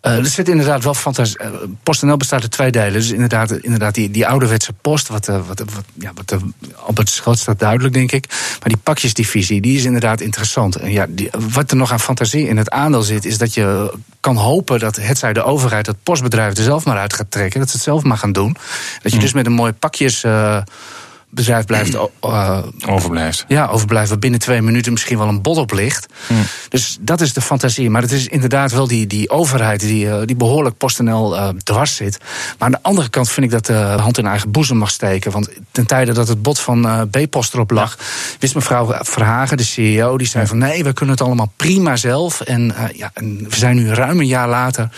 uh, 0.02 0.18
er 0.18 0.26
zit 0.26 0.50
inderdaad 0.50 0.84
wel 0.84 0.94
fantasie. 0.94 1.40
Uh, 1.42 1.48
PostNL 1.84 2.18
bestaat 2.18 2.42
uit 2.42 2.52
twee 2.52 2.72
delen. 2.72 2.94
Dus 2.94 3.12
inderdaad, 3.12 3.52
inderdaad 3.52 3.96
die, 3.96 4.12
die 4.12 4.28
ouderwetse 4.28 4.74
post, 4.74 5.08
wat, 5.08 5.28
uh, 5.28 5.48
wat, 5.48 5.60
wat, 5.60 5.84
ja, 5.94 6.12
wat 6.16 6.42
op 6.86 6.98
het 6.98 7.10
schot 7.10 7.40
staat 7.40 7.60
duidelijk, 7.60 7.94
denk 7.94 8.12
ik. 8.12 8.26
Maar 8.30 8.70
die 8.70 8.78
pakjesdivisie, 8.78 9.62
die 9.62 9.78
is 9.78 9.84
inderdaad 9.84 10.22
interessant. 10.22 10.76
En 10.76 10.92
ja, 10.92 11.06
die, 11.10 11.30
wat 11.54 11.72
er 11.72 11.78
nog 11.78 11.92
aan 11.92 12.00
fantasie 12.00 12.48
in 12.48 12.58
het 12.58 12.70
aandeel 12.70 13.02
zit, 13.02 13.26
is 13.26 13.38
dat 13.38 13.54
je 13.54 13.94
kan 14.20 14.36
hopen 14.36 14.80
dat 14.80 14.96
het 14.96 15.18
zij 15.18 15.34
de 15.34 15.44
overheid, 15.44 15.86
het 15.86 16.04
postbedrijf 16.04 16.58
er 16.58 16.64
zelf 16.64 16.86
maar 16.86 16.98
uit 16.98 17.14
gaat 17.14 17.32
trekken. 17.32 17.60
Dat 17.60 17.70
ze 17.70 17.76
het 17.76 17.86
zelf 17.86 18.04
maar 18.04 18.18
gaan 18.18 18.32
doen. 18.32 18.54
Dat 18.54 19.02
je 19.02 19.10
hmm. 19.10 19.20
dus 19.20 19.34
met 19.34 19.46
een 19.46 19.52
mooi 19.52 19.72
pakjes 19.72 20.24
bedrijf 21.30 21.66
blijft 21.66 21.94
uh, 21.94 22.04
overblijft. 22.96 23.46
Ja, 23.48 23.68
overblijft. 23.68 24.10
Wat 24.10 24.20
binnen 24.20 24.40
twee 24.40 24.62
minuten 24.62 24.92
misschien 24.92 25.18
wel 25.18 25.28
een 25.28 25.42
bot 25.42 25.58
op 25.58 25.72
ligt. 25.72 26.06
Hm. 26.28 26.34
Dus 26.70 26.98
dat 27.02 27.22
is 27.22 27.34
de 27.34 27.42
fantasie. 27.42 27.90
Maar 27.90 28.02
het 28.02 28.12
is 28.12 28.28
inderdaad 28.28 28.72
wel 28.72 28.88
die, 28.88 29.08
die 29.08 29.30
overheid 29.30 29.80
die, 29.80 30.06
uh, 30.06 30.22
die 30.26 30.36
behoorlijk 30.36 30.78
PostNL 30.78 31.36
uh, 31.36 31.50
dwars 31.64 31.96
zit. 31.96 32.18
Maar 32.20 32.68
aan 32.68 32.72
de 32.72 32.80
andere 32.82 33.10
kant 33.10 33.30
vind 33.30 33.46
ik 33.46 33.52
dat 33.52 33.66
de 33.66 33.74
hand 33.74 34.18
in 34.18 34.26
eigen 34.26 34.52
boezem 34.52 34.78
mag 34.78 34.90
steken. 34.90 35.32
Want 35.32 35.50
ten 35.72 35.88
tijde 35.88 36.14
dat 36.14 36.28
het 36.28 36.42
bot 36.42 36.60
van 36.60 37.10
B-Post 37.12 37.54
erop 37.54 37.72
lag, 37.72 37.98
wist 38.40 38.56
mevrouw 38.56 38.98
Verhagen, 39.00 39.58
de 39.58 39.64
CEO, 39.64 40.18
die 40.18 40.28
zei 40.28 40.48
van 40.48 40.58
nee, 40.58 40.84
we 40.84 40.94
kunnen 40.94 41.16
het 41.16 41.26
allemaal 41.26 41.52
prima 41.56 41.96
zelf. 41.96 42.42
En, 42.42 42.74
ja, 42.94 43.12
en 43.14 43.46
we 43.50 43.56
zijn 43.56 43.76
nu 43.76 43.90
ruim 43.94 44.20
een 44.20 44.28
jaar 44.28 44.50
later. 44.50 44.90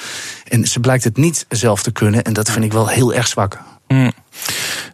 En 0.47 0.65
ze 0.67 0.79
blijkt 0.79 1.03
het 1.03 1.17
niet 1.17 1.45
zelf 1.49 1.83
te 1.83 1.91
kunnen. 1.91 2.23
En 2.23 2.33
dat 2.33 2.51
vind 2.51 2.65
ik 2.65 2.71
wel 2.71 2.87
heel 2.87 3.13
erg 3.13 3.27
zwak. 3.27 3.59
Hm. 3.87 4.09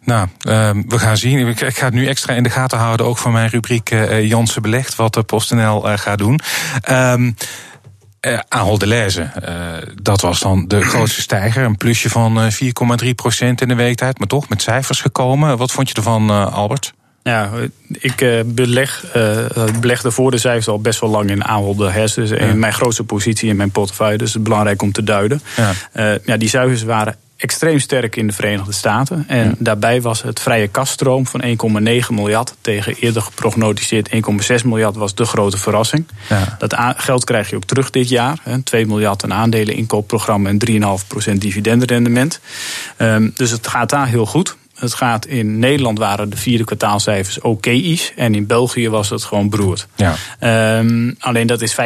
Nou, 0.08 0.28
uh, 0.48 0.70
we 0.88 0.98
gaan 0.98 1.16
zien. 1.16 1.48
Ik, 1.48 1.76
ga 1.76 1.84
het 1.84 1.94
nu 1.94 2.06
extra 2.06 2.34
in 2.34 2.42
de 2.42 2.50
gaten 2.50 2.78
houden, 2.78 3.06
ook 3.06 3.18
van 3.18 3.32
mijn 3.32 3.48
rubriek 3.48 3.90
uh, 3.90 4.24
Jansen 4.28 4.62
Belegt, 4.62 4.94
wat 4.94 5.14
de 5.14 5.22
PostNL 5.22 5.88
uh, 5.88 5.98
gaat 5.98 6.18
doen. 6.18 6.40
Um, 6.90 7.36
uh, 8.20 8.38
Ahold 8.48 8.80
Deleuze, 8.80 9.30
uh, 9.48 9.94
dat 10.02 10.20
was 10.20 10.40
dan 10.40 10.68
de 10.68 10.80
grootste 10.90 11.20
stijger. 11.20 11.64
Een 11.64 11.76
plusje 11.76 12.10
van 12.10 12.50
4,3 13.04 13.08
procent 13.14 13.60
in 13.60 13.68
de 13.68 13.74
weektijd, 13.74 14.18
maar 14.18 14.28
toch 14.28 14.48
met 14.48 14.62
cijfers 14.62 15.00
gekomen. 15.00 15.56
Wat 15.56 15.72
vond 15.72 15.88
je 15.88 15.94
ervan, 15.94 16.52
Albert? 16.52 16.94
Ja, 17.22 17.50
ik 17.88 18.44
beleg, 18.46 19.04
belegde 19.80 20.10
voor 20.10 20.30
de 20.30 20.38
cijfers 20.38 20.68
al 20.68 20.80
best 20.80 21.00
wel 21.00 21.10
lang 21.10 21.30
in 21.30 21.44
Ahold 21.44 21.78
Delhaize. 21.78 22.20
Dus 22.20 22.30
ja. 22.30 22.54
mijn 22.54 22.72
grootste 22.72 23.04
positie 23.04 23.48
in 23.48 23.56
mijn 23.56 23.70
portefeuille. 23.70 24.18
Dus 24.18 24.28
het 24.28 24.36
is 24.36 24.42
belangrijk 24.42 24.82
om 24.82 24.92
te 24.92 25.04
duiden. 25.04 25.42
Ja, 25.56 26.18
ja 26.24 26.36
die 26.36 26.48
cijfers 26.48 26.82
waren 26.82 27.16
extreem 27.38 27.78
sterk 27.78 28.16
in 28.16 28.26
de 28.26 28.32
Verenigde 28.32 28.72
Staten. 28.72 29.24
En 29.28 29.54
daarbij 29.58 30.00
was 30.00 30.22
het 30.22 30.40
vrije 30.40 30.68
kaststroom 30.68 31.26
van 31.26 31.42
1,9 31.42 31.48
miljard 32.08 32.54
tegen 32.60 32.94
eerder 32.94 33.22
geprognoticeerd 33.22 34.10
1,6 34.14 34.64
miljard 34.64 34.96
was 34.96 35.14
de 35.14 35.24
grote 35.24 35.58
verrassing. 35.58 36.06
Ja. 36.28 36.56
Dat 36.58 36.74
geld 36.96 37.24
krijg 37.24 37.50
je 37.50 37.56
ook 37.56 37.64
terug 37.64 37.90
dit 37.90 38.08
jaar. 38.08 38.38
Hè, 38.42 38.62
2 38.62 38.86
miljard 38.86 39.24
aan 39.24 39.32
aandelen 39.32 39.74
inkoopprogramma 39.74 40.48
en 40.48 40.58
3,5% 41.28 41.32
dividendrendement. 41.38 42.40
Um, 42.98 43.32
dus 43.34 43.50
het 43.50 43.66
gaat 43.66 43.90
daar 43.90 44.06
heel 44.06 44.26
goed. 44.26 44.56
Het 44.78 44.94
gaat 44.94 45.26
in 45.26 45.58
Nederland 45.58 45.98
waren 45.98 46.30
de 46.30 46.36
vierde 46.36 46.64
kwartaalcijfers 46.64 47.40
oké's. 47.40 48.12
En 48.16 48.34
in 48.34 48.46
België 48.46 48.88
was 48.88 49.10
het 49.10 49.24
gewoon 49.24 49.48
beroerd. 49.48 49.86
Ja. 49.94 50.78
Um, 50.78 51.16
alleen 51.18 51.46
dat 51.46 51.60
is 51.60 51.72
5% 51.72 51.76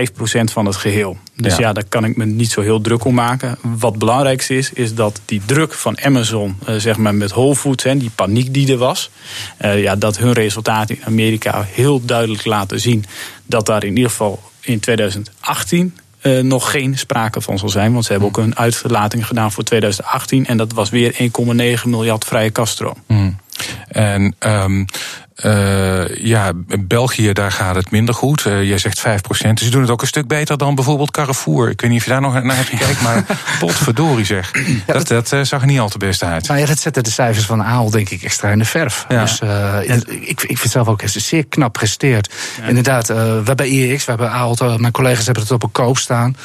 van 0.44 0.66
het 0.66 0.76
geheel. 0.76 1.16
Dus 1.36 1.56
ja. 1.56 1.72
daar 1.72 1.84
kan 1.88 2.04
ik 2.04 2.16
me 2.16 2.24
niet 2.24 2.50
zo 2.50 2.60
heel 2.60 2.80
druk 2.80 3.04
om 3.04 3.14
maken. 3.14 3.58
Wat 3.60 3.98
belangrijkste 3.98 4.56
is, 4.56 4.72
is 4.72 4.94
dat 4.94 5.20
die 5.24 5.42
druk 5.46 5.72
van 5.72 6.00
Amazon, 6.00 6.56
uh, 6.68 6.74
zeg 6.76 6.96
maar 6.96 7.14
met 7.14 7.30
Whole 7.30 7.56
Foods, 7.56 7.84
hè, 7.84 7.96
die 7.96 8.10
paniek 8.14 8.54
die 8.54 8.72
er 8.72 8.78
was, 8.78 9.10
uh, 9.64 9.82
ja, 9.82 9.96
dat 9.96 10.18
hun 10.18 10.32
resultaten 10.32 10.96
in 10.96 11.04
Amerika 11.04 11.66
heel 11.72 12.04
duidelijk 12.04 12.44
laten 12.44 12.80
zien 12.80 13.04
dat 13.46 13.66
daar 13.66 13.84
in 13.84 13.96
ieder 13.96 14.10
geval 14.10 14.42
in 14.60 14.80
2018 14.80 15.96
uh, 16.22 16.42
nog 16.42 16.70
geen 16.70 16.98
sprake 16.98 17.40
van 17.40 17.58
zal 17.58 17.68
zijn. 17.68 17.92
Want 17.92 18.04
ze 18.04 18.12
hebben 18.12 18.28
ook 18.28 18.36
een 18.36 18.56
uitlating 18.56 19.26
gedaan 19.26 19.52
voor 19.52 19.64
2018. 19.64 20.46
En 20.46 20.56
dat 20.56 20.72
was 20.72 20.90
weer 20.90 21.12
1,9 21.12 21.18
miljard 21.84 22.24
vrije 22.24 22.50
kaststroom. 22.50 22.96
Mm. 23.06 23.36
En 23.88 24.34
um, 24.38 24.86
uh, 25.36 26.16
ja, 26.16 26.52
België, 26.80 27.32
daar 27.32 27.52
gaat 27.52 27.74
het 27.74 27.90
minder 27.90 28.14
goed. 28.14 28.44
Uh, 28.44 28.62
jij 28.62 28.78
zegt 28.78 29.00
5 29.00 29.20
procent. 29.20 29.56
Dus 29.56 29.66
ze 29.66 29.72
doen 29.72 29.80
het 29.80 29.90
ook 29.90 30.00
een 30.00 30.06
stuk 30.06 30.26
beter 30.26 30.58
dan 30.58 30.74
bijvoorbeeld 30.74 31.10
Carrefour. 31.10 31.70
Ik 31.70 31.80
weet 31.80 31.90
niet 31.90 31.98
of 31.98 32.04
je 32.04 32.10
daar 32.10 32.20
nog 32.20 32.42
naar 32.42 32.56
hebt 32.56 32.68
gekeken, 32.68 33.02
maar 33.02 33.24
potverdorie 33.58 34.24
zeg. 34.24 34.50
Ja, 34.86 34.92
dat, 34.92 35.08
dat 35.08 35.32
uh, 35.32 35.42
zag 35.42 35.60
er 35.60 35.66
niet 35.66 35.78
al 35.78 35.88
te 35.88 35.98
best 35.98 36.22
uit. 36.22 36.48
Nou 36.48 36.60
ja, 36.60 36.66
dat 36.66 36.78
zetten 36.80 37.04
de 37.04 37.10
cijfers 37.10 37.46
van 37.46 37.62
Aal 37.62 37.90
denk 37.90 38.10
ik 38.10 38.22
extra 38.22 38.50
in 38.50 38.58
de 38.58 38.64
verf. 38.64 39.06
Ja. 39.08 39.24
Dus 39.24 39.40
ik, 40.08 40.26
ik 40.26 40.36
vind 40.36 40.62
het 40.62 40.72
zelf 40.72 40.88
ook 40.88 41.02
zeer 41.04 41.46
knap 41.46 41.78
gesteerd. 41.78 42.34
Inderdaad, 42.66 43.06
we 43.08 43.52
bij 43.54 43.66
IEX, 43.66 44.04
we 44.04 44.10
hebben 44.10 44.30
Aal, 44.30 44.56
mijn 44.78 44.92
collega's 44.92 45.24
hebben 45.24 45.42
het 45.42 45.52
op 45.52 45.62
een 45.62 45.72
koop 45.72 45.98
staan. 45.98 46.36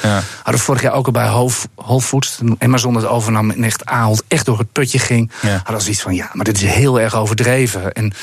Hadden 0.43 0.61
vorig 0.61 0.81
jaar 0.81 0.93
ook 0.93 1.05
al 1.05 1.11
bij 1.11 1.27
Whole 1.75 2.01
Foods, 2.01 2.39
Amazon 2.59 2.95
het 2.95 3.05
overnam 3.05 3.51
en 3.51 3.63
echt 3.63 3.85
Aal 3.85 4.17
echt 4.27 4.45
door 4.45 4.57
het 4.57 4.71
putje 4.71 4.99
ging. 4.99 5.31
Hadden 5.63 5.81
ze 5.81 5.89
iets 5.89 6.01
van, 6.01 6.13
ja, 6.15 6.29
maar 6.33 6.45
dit 6.45 6.57
is 6.57 6.63
heel 6.63 6.99
erg 6.99 7.15
overdreven. 7.15 7.93
En 7.93 8.13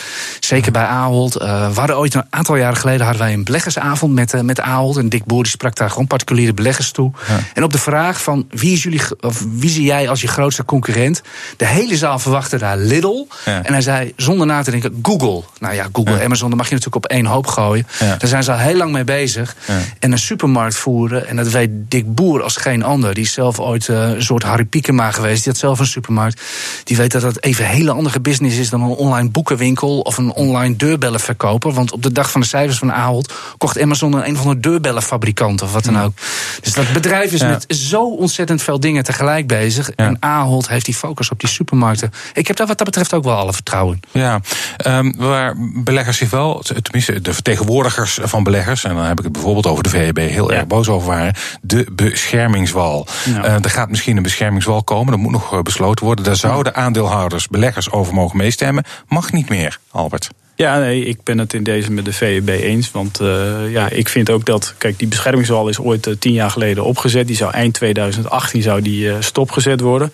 zeker 0.55 0.64
bij 0.73 0.85
Ahold. 0.85 1.43
Uh, 1.43 1.69
we 1.69 1.79
hadden 1.79 1.99
ooit 1.99 2.15
een 2.15 2.25
aantal 2.31 2.57
jaren 2.57 2.77
geleden 2.77 3.07
hadden 3.07 3.23
wij 3.23 3.33
een 3.33 3.45
beleggersavond 3.45 4.13
met, 4.15 4.35
uh, 4.35 4.41
met 4.41 4.61
Ahold. 4.61 4.97
En 4.97 5.09
Dick 5.09 5.25
Boer 5.25 5.43
die 5.43 5.53
sprak 5.53 5.77
daar 5.77 5.91
gewoon 5.91 6.07
particuliere 6.07 6.55
beleggers 6.55 6.91
toe. 6.91 7.13
Ja. 7.29 7.39
En 7.55 7.63
op 7.63 7.73
de 7.73 7.79
vraag 7.79 8.23
van 8.23 8.47
wie, 8.51 8.73
is 8.73 8.83
jullie, 8.83 9.01
of 9.21 9.45
wie 9.51 9.71
zie 9.71 9.85
jij 9.85 10.09
als 10.09 10.21
je 10.21 10.29
grootste 10.29 10.65
concurrent? 10.65 11.23
De 11.57 11.67
hele 11.67 11.97
zaal 11.97 12.19
verwachtte 12.19 12.59
daar 12.59 12.77
Lidl. 12.77 13.27
Ja. 13.45 13.63
En 13.63 13.73
hij 13.73 13.83
zei 13.83 14.13
zonder 14.17 14.47
na 14.47 14.63
te 14.63 14.71
denken 14.71 14.99
Google. 15.03 15.43
Nou 15.59 15.75
ja, 15.75 15.87
Google, 15.93 16.17
ja. 16.17 16.25
Amazon, 16.25 16.49
dan 16.49 16.59
mag 16.59 16.69
je 16.69 16.75
natuurlijk 16.75 17.05
op 17.05 17.11
één 17.11 17.27
hoop 17.27 17.47
gooien. 17.47 17.87
Daar 17.99 18.29
zijn 18.29 18.43
ze 18.43 18.53
al 18.53 18.59
heel 18.59 18.77
lang 18.77 18.93
mee 18.93 19.05
bezig. 19.05 19.57
En 19.99 20.13
een 20.13 20.19
supermarkt 20.19 20.77
voeren. 20.77 21.27
En 21.27 21.37
dat 21.37 21.51
weet 21.51 21.71
Dick 21.73 22.15
Boer 22.15 22.43
als 22.43 22.57
geen 22.57 22.83
ander. 22.83 23.15
Die 23.15 23.25
is 23.25 23.33
zelf 23.33 23.61
ooit 23.61 23.89
uh, 23.89 24.09
een 24.09 24.23
soort 24.23 24.43
Harry 24.43 24.65
Piekema 24.65 25.11
geweest. 25.11 25.43
Die 25.43 25.53
had 25.53 25.61
zelf 25.61 25.79
een 25.79 25.87
supermarkt. 25.87 26.43
Die 26.85 26.97
weet 26.97 27.13
dat 27.13 27.23
dat 27.23 27.43
even 27.43 27.65
een 27.65 27.71
hele 27.71 27.91
andere 27.91 28.21
business 28.21 28.57
is 28.57 28.71
dan 28.71 28.83
een 28.83 28.89
online 28.89 29.29
boekenwinkel 29.29 30.01
of 30.01 30.19
een 30.19 30.33
online 30.49 30.77
deurbellenverkoper. 30.77 31.73
Want 31.73 31.93
op 31.93 32.03
de 32.03 32.13
dag 32.13 32.31
van 32.31 32.41
de 32.41 32.47
cijfers 32.47 32.79
van 32.79 32.93
Ahold 32.93 33.33
kocht 33.59 33.81
Amazon 33.81 34.27
een 34.27 34.37
van 34.37 34.49
de 34.49 34.61
deurbellenfabrikant 34.61 35.63
of 35.63 35.73
wat 35.73 35.85
dan 35.85 36.01
ook. 36.01 36.13
Dus 36.61 36.73
dat 36.73 36.93
bedrijf 36.93 37.33
is 37.33 37.41
ja. 37.41 37.49
met 37.49 37.65
zo 37.69 38.09
ontzettend 38.09 38.63
veel 38.63 38.81
dingen 38.81 39.05
tegelijk 39.05 39.47
bezig. 39.47 39.91
Ja. 39.97 40.07
En 40.07 40.17
Ahold 40.21 40.69
heeft 40.69 40.85
die 40.85 40.95
focus 40.95 41.31
op 41.31 41.41
die 41.41 41.49
supermarkten. 41.49 42.13
Ik 42.33 42.47
heb 42.47 42.57
daar 42.57 42.67
wat 42.67 42.79
dat 42.79 42.87
betreft 42.87 43.15
ook 43.15 43.25
wel 43.25 43.37
alle 43.37 43.53
vertrouwen 43.53 44.01
in. 44.13 44.21
Ja, 44.21 44.41
um, 44.87 45.15
waar 45.17 45.55
beleggers 45.59 46.17
zich 46.17 46.31
wel, 46.31 46.63
tenminste 46.83 47.21
de 47.21 47.35
vertegenwoordigers 47.35 48.19
van 48.23 48.45
beleggers, 48.45 48.85
en 48.85 48.95
dan 48.95 49.05
heb 49.05 49.19
ik 49.19 49.25
het 49.25 49.33
bijvoorbeeld 49.33 49.67
over 49.67 49.83
de 49.83 49.89
VEB, 49.89 50.17
heel 50.17 50.51
ja. 50.51 50.57
erg 50.57 50.67
boos 50.67 50.89
over 50.89 51.09
waren, 51.09 51.35
de 51.63 51.87
beschermingswal. 51.93 53.07
Uh, 53.29 53.45
er 53.45 53.71
gaat 53.71 53.91
misschien 53.91 54.17
een 54.17 54.23
beschermingswal 54.23 54.83
komen, 54.83 55.13
dat 55.13 55.21
moet 55.21 55.33
nog 55.33 55.63
besloten 55.63 56.05
worden. 56.05 56.25
Daar 56.25 56.37
zouden 56.37 56.75
aandeelhouders, 56.75 57.49
beleggers 57.49 57.91
over 57.91 58.15
mogen 58.15 58.37
meestemmen. 58.37 58.85
Mag 59.09 59.33
niet 59.33 59.49
meer, 59.49 59.79
Albert. 59.91 60.31
Ja, 60.57 60.79
nee, 60.79 61.05
ik 61.05 61.23
ben 61.23 61.39
het 61.39 61.55
in 61.55 61.63
deze 61.63 61.93
met 61.93 62.05
de 62.05 62.13
VEB 62.13 62.49
eens. 62.49 62.91
Want 62.91 63.21
uh, 63.21 63.73
ja, 63.73 63.89
ik 63.89 64.09
vind 64.09 64.31
ook 64.31 64.45
dat, 64.45 64.75
kijk, 64.79 64.99
die 64.99 65.09
beschermingswal 65.09 65.69
is 65.69 65.79
ooit 65.79 66.07
uh, 66.07 66.15
tien 66.19 66.33
jaar 66.33 66.51
geleden 66.51 66.85
opgezet. 66.85 67.27
Die 67.27 67.37
zou 67.37 67.53
eind 67.53 67.75
2018 67.75 68.63
zou 68.63 68.83
die 68.83 69.07
uh, 69.07 69.15
stopgezet 69.21 69.81
worden. 69.81 70.13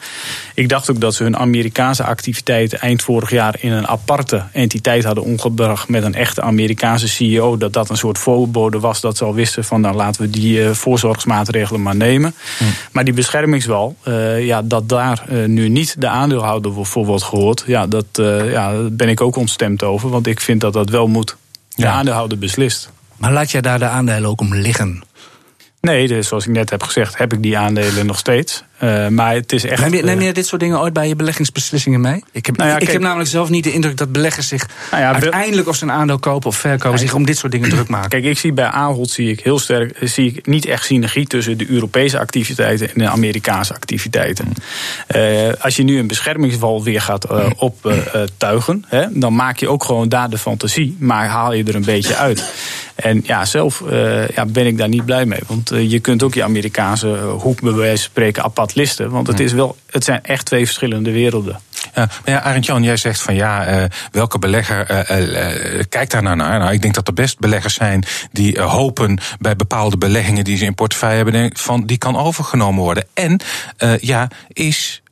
Ik 0.55 0.69
dacht 0.69 0.91
ook 0.91 1.01
dat 1.01 1.15
ze 1.15 1.23
hun 1.23 1.37
Amerikaanse 1.37 2.05
activiteiten 2.05 2.81
eind 2.81 3.03
vorig 3.03 3.31
jaar 3.31 3.57
in 3.59 3.73
een 3.73 3.87
aparte 3.87 4.43
entiteit 4.53 5.05
hadden 5.05 5.25
omgebracht 5.25 5.89
met 5.89 6.03
een 6.03 6.15
echte 6.15 6.43
Amerikaanse 6.43 7.09
CEO. 7.09 7.57
Dat 7.57 7.73
dat 7.73 7.91
een 7.91 7.97
soort 7.97 8.19
voorbode 8.19 8.81
was 8.81 9.01
dat 9.01 9.17
ze 9.17 9.25
al 9.25 9.35
wisten 9.35 9.65
van 9.65 9.81
nou 9.81 9.97
laten 9.97 10.23
we 10.23 10.31
die 10.31 10.65
voorzorgsmaatregelen 10.65 11.83
maar 11.83 11.97
nemen. 11.97 12.35
Hm. 12.59 12.65
Maar 12.93 13.05
die 13.05 13.15
beschermingswal, 13.15 13.97
ja, 14.39 14.63
dat 14.63 14.89
daar 14.89 15.25
nu 15.47 15.69
niet 15.69 16.01
de 16.01 16.09
aandeelhouder 16.09 16.87
voor 16.87 17.07
wordt 17.07 17.23
gehoord, 17.23 17.65
ja, 17.67 17.87
dat, 17.87 18.07
ja, 18.13 18.73
daar 18.73 18.93
ben 18.93 19.09
ik 19.09 19.21
ook 19.21 19.37
ontstemd 19.37 19.83
over. 19.83 20.11
Want 20.11 20.29
ik 20.31 20.41
vind 20.41 20.61
dat 20.61 20.73
dat 20.73 20.91
wel 20.91 21.07
moet. 21.07 21.37
De 21.75 21.83
ja. 21.83 21.93
aandeelhouder 21.93 22.39
beslist. 22.39 22.91
Maar 23.17 23.33
laat 23.33 23.51
jij 23.51 23.61
daar 23.61 23.79
de 23.79 23.85
aandelen 23.85 24.31
ook 24.31 24.41
om 24.41 24.55
liggen? 24.55 25.03
Nee, 25.81 26.09
dus 26.09 26.29
zoals 26.29 26.47
ik 26.47 26.53
net 26.53 26.71
heb 26.71 26.83
gezegd, 26.83 27.19
heb 27.19 27.33
ik 27.33 27.43
die 27.43 27.59
aandelen 27.59 28.07
nog 28.07 28.19
steeds. 28.19 28.65
Uh, 28.83 29.09
maar 29.09 29.35
het 29.35 29.53
is 29.53 29.65
echt. 29.65 29.81
Neem 29.83 29.95
je, 29.95 30.03
neem 30.03 30.21
je, 30.21 30.33
dit 30.33 30.47
soort 30.47 30.61
dingen 30.61 30.81
ooit 30.81 30.93
bij 30.93 31.09
je 31.09 31.17
beleggingsbeslissingen 31.17 32.01
mee? 32.01 32.25
Ik 32.33 32.47
heb, 32.47 32.57
nou 32.57 32.69
ja, 32.69 32.75
ik 32.75 32.81
kijk, 32.81 32.93
heb 32.93 33.03
namelijk 33.03 33.31
zelf 33.31 33.49
niet 33.49 33.65
de 33.65 33.73
indruk 33.73 33.97
dat 33.97 34.13
beleggers 34.13 34.49
zich 34.49 34.67
nou 34.91 35.03
ja, 35.03 35.13
uiteindelijk 35.13 35.69
of 35.69 35.77
ze 35.77 35.85
een 35.85 35.91
aandeel 35.91 36.19
kopen 36.19 36.49
of 36.49 36.57
verkopen, 36.57 36.99
zich 36.99 37.15
om 37.15 37.27
dit 37.27 37.39
soort 37.39 37.53
dingen 37.53 37.69
druk 37.69 37.89
maken. 37.89 38.09
Kijk, 38.11 38.25
ik 38.25 38.39
zie 38.39 38.53
bij 38.53 38.67
Ahold 38.67 39.11
zie 39.11 39.31
ik 39.31 39.41
heel 39.41 39.59
sterk, 39.59 39.99
zie 40.01 40.27
ik 40.27 40.47
niet 40.47 40.67
echt 40.67 40.85
synergie 40.85 41.27
tussen 41.27 41.59
de 41.59 41.71
Europese 41.71 42.19
activiteiten 42.19 42.95
en 42.95 42.99
de 42.99 43.09
Amerikaanse 43.09 43.75
activiteiten. 43.75 44.53
Uh, 45.17 45.53
als 45.61 45.77
je 45.77 45.83
nu 45.83 45.99
een 45.99 46.07
beschermingswal 46.07 46.85
weer 46.85 47.01
gaat 47.01 47.31
uh, 47.31 47.51
optuigen, 47.57 48.85
dan 49.11 49.35
maak 49.35 49.57
je 49.57 49.69
ook 49.69 49.85
gewoon 49.85 50.09
daar 50.09 50.31
de 50.31 50.39
fantasie, 50.39 50.97
maar 50.99 51.27
haal 51.27 51.53
je 51.53 51.65
er 51.65 51.75
een 51.75 51.85
beetje 51.85 52.17
uit. 52.17 52.53
En 52.95 53.23
ja, 53.25 53.45
zelf 53.45 53.83
ja, 54.35 54.47
ben 54.47 54.67
ik 54.67 54.79
daar 54.79 54.89
niet 54.89 55.05
blij 55.05 55.27
mee. 55.27 55.41
Want 55.47 55.73
je 55.75 56.01
kunt 56.01 56.23
ook 56.23 56.35
je 56.35 56.43
Amerikaanse 56.43 57.19
hoek 57.19 57.61
bij 57.61 57.73
wijze 57.73 58.03
van 58.03 58.11
spreken 58.11 58.43
apart 58.43 58.70
listen. 58.75 59.11
Want 59.11 59.27
het, 59.27 59.41
is 59.41 59.53
wel, 59.53 59.77
het 59.91 60.05
zijn 60.05 60.23
echt 60.23 60.47
twee 60.47 60.65
verschillende 60.65 61.11
werelden. 61.11 61.61
Ja, 61.95 62.09
maar 62.25 62.35
ja, 62.35 62.41
Arend 62.41 62.67
Jan, 62.67 62.83
jij 62.83 62.97
zegt 62.97 63.23
van 63.23 63.35
ja, 63.35 63.81
uh, 63.81 63.85
welke 64.11 64.39
belegger 64.39 64.91
uh, 64.91 65.83
kijkt 65.89 66.11
daar 66.11 66.23
nou 66.23 66.37
naar? 66.37 66.59
Nou, 66.59 66.73
ik 66.73 66.83
denk 66.83 66.95
dat 66.95 67.09
er 67.09 67.15
best 67.15 67.39
beleggers 67.39 67.75
zijn 67.75 68.05
die 68.33 68.61
hopen 68.61 69.19
bij 69.39 69.57
bepaalde 69.57 69.99
beleggingen 69.99 70.45
die 70.45 70.57
ze 70.57 70.65
in 70.65 70.75
portefeuille 70.75 71.17
hebben, 71.17 71.51
van 71.57 71.87
die 71.87 71.99
kan 71.99 72.17
overgenomen 72.17 72.83
worden. 72.83 73.07
En 73.15 73.41
ja, 74.01 74.29
is 74.49 75.03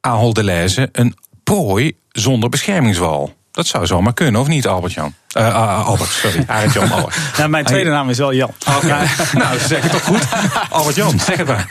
Ahold 0.00 0.34
Deleuze 0.34 0.88
een 0.92 1.16
prooi 1.44 1.96
zonder 2.08 2.48
beschermingswal? 2.48 3.34
Dat 3.50 3.66
zou 3.66 3.86
zomaar 3.86 4.14
kunnen, 4.14 4.40
of 4.40 4.46
niet, 4.46 4.66
Albert-Jan? 4.66 5.14
Uh, 5.36 5.86
Albert, 5.86 6.10
sorry. 6.10 6.44
Arend 6.46 6.72
Jan 6.72 6.92
Albert. 6.92 7.16
nou, 7.38 7.48
mijn 7.48 7.64
tweede 7.64 7.90
naam 7.90 8.10
is 8.10 8.18
wel 8.18 8.34
Jan. 8.34 8.50
Okay. 8.76 9.06
nou, 9.32 9.58
zeg 9.58 9.82
het 9.82 9.90
toch 9.90 10.02
goed. 10.02 10.26
Albert 10.70 10.96
Jan, 10.96 11.18
zeg 11.20 11.36
het 11.36 11.46
maar. 11.46 11.66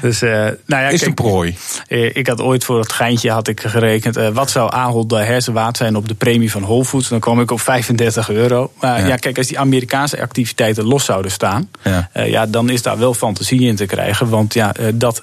Dus, 0.00 0.22
uh, 0.22 0.30
nou 0.30 0.54
ja, 0.66 0.88
is 0.88 0.98
kijk, 0.98 1.02
een 1.02 1.14
prooi? 1.14 1.56
Ik 1.88 2.26
had 2.26 2.40
ooit 2.40 2.64
voor 2.64 2.78
het 2.78 2.92
geintje 2.92 3.30
had 3.30 3.48
ik 3.48 3.60
gerekend... 3.60 4.16
Uh, 4.16 4.28
wat 4.28 4.50
zou 4.50 4.72
Ahold 4.72 5.08
de 5.08 5.16
hersenwaard 5.16 5.76
zijn 5.76 5.96
op 5.96 6.08
de 6.08 6.14
premie 6.14 6.50
van 6.50 6.62
Whole 6.62 6.84
Foods? 6.84 7.08
Dan 7.08 7.20
kwam 7.20 7.40
ik 7.40 7.50
op 7.50 7.60
35 7.60 8.30
euro. 8.30 8.72
Maar 8.80 9.00
ja. 9.00 9.06
ja 9.06 9.16
kijk, 9.16 9.38
als 9.38 9.46
die 9.46 9.58
Amerikaanse 9.58 10.20
activiteiten 10.20 10.84
los 10.84 11.04
zouden 11.04 11.30
staan... 11.30 11.68
Ja. 11.82 12.08
ja, 12.24 12.46
dan 12.46 12.70
is 12.70 12.82
daar 12.82 12.98
wel 12.98 13.14
fantasie 13.14 13.60
in 13.60 13.76
te 13.76 13.86
krijgen. 13.86 14.28
Want 14.28 14.54
ja, 14.54 14.72
dat, 14.94 15.22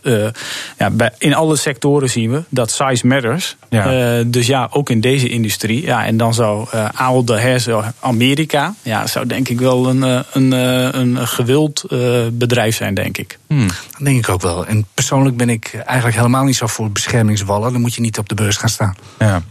ja, 0.77 0.89
bij, 0.91 1.11
in 1.17 1.33
alle 1.33 1.55
sectoren 1.55 2.09
zien 2.09 2.31
we 2.31 2.43
dat 2.49 2.71
size 2.71 3.07
matters. 3.07 3.55
Ja. 3.69 4.23
dus 4.23 4.47
ja, 4.47 4.67
ook 4.71 4.89
in 4.89 5.01
deze 5.01 5.29
industrie. 5.29 5.85
Ja, 5.85 6.05
en 6.05 6.17
dan 6.17 6.33
zou 6.33 6.67
Ahold 6.93 7.27
de 7.27 7.39
hersen 7.39 7.78
Amerika, 7.99 8.75
ja, 8.81 9.07
zou 9.07 9.25
denk 9.25 9.49
ik 9.49 9.59
wel 9.59 9.89
een, 9.89 10.03
eh, 10.03 10.19
een, 10.31 10.53
eh, 10.53 10.99
een 11.01 11.27
gewild 11.27 11.83
eh, 11.83 12.21
bedrijf 12.31 12.75
zijn, 12.75 12.93
denk 12.93 13.17
ik. 13.17 13.39
Hmm. 13.47 13.67
Dat 13.67 14.03
denk 14.03 14.17
ik 14.17 14.29
ook 14.29 14.41
wel. 14.41 14.65
En 14.65 14.85
persoonlijk 14.93 15.37
ben 15.37 15.49
ik 15.49 15.73
eigenlijk 15.85 16.17
helemaal 16.17 16.43
niet 16.43 16.55
zo 16.55 16.67
voor 16.67 16.91
beschermingswallen. 16.91 17.71
Dan 17.71 17.81
moet 17.81 17.93
je 17.93 18.01
niet 18.01 18.17
op 18.17 18.29
de 18.29 18.35
beurs 18.35 18.57
gaan 18.57 18.69
staan. 18.69 18.95
Ja. 19.19 19.41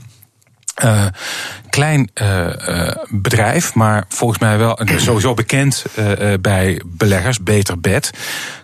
Uh, 0.85 1.07
klein 1.71 2.11
uh, 2.23 2.47
uh, 2.69 2.91
bedrijf, 3.09 3.75
maar 3.75 4.05
volgens 4.09 4.39
mij 4.39 4.59
wel 4.59 4.79
sowieso 4.97 5.35
bekend 5.35 5.85
bij 6.41 6.83
beleggers, 6.87 7.43
Beter 7.43 7.81
Bed. 7.81 8.11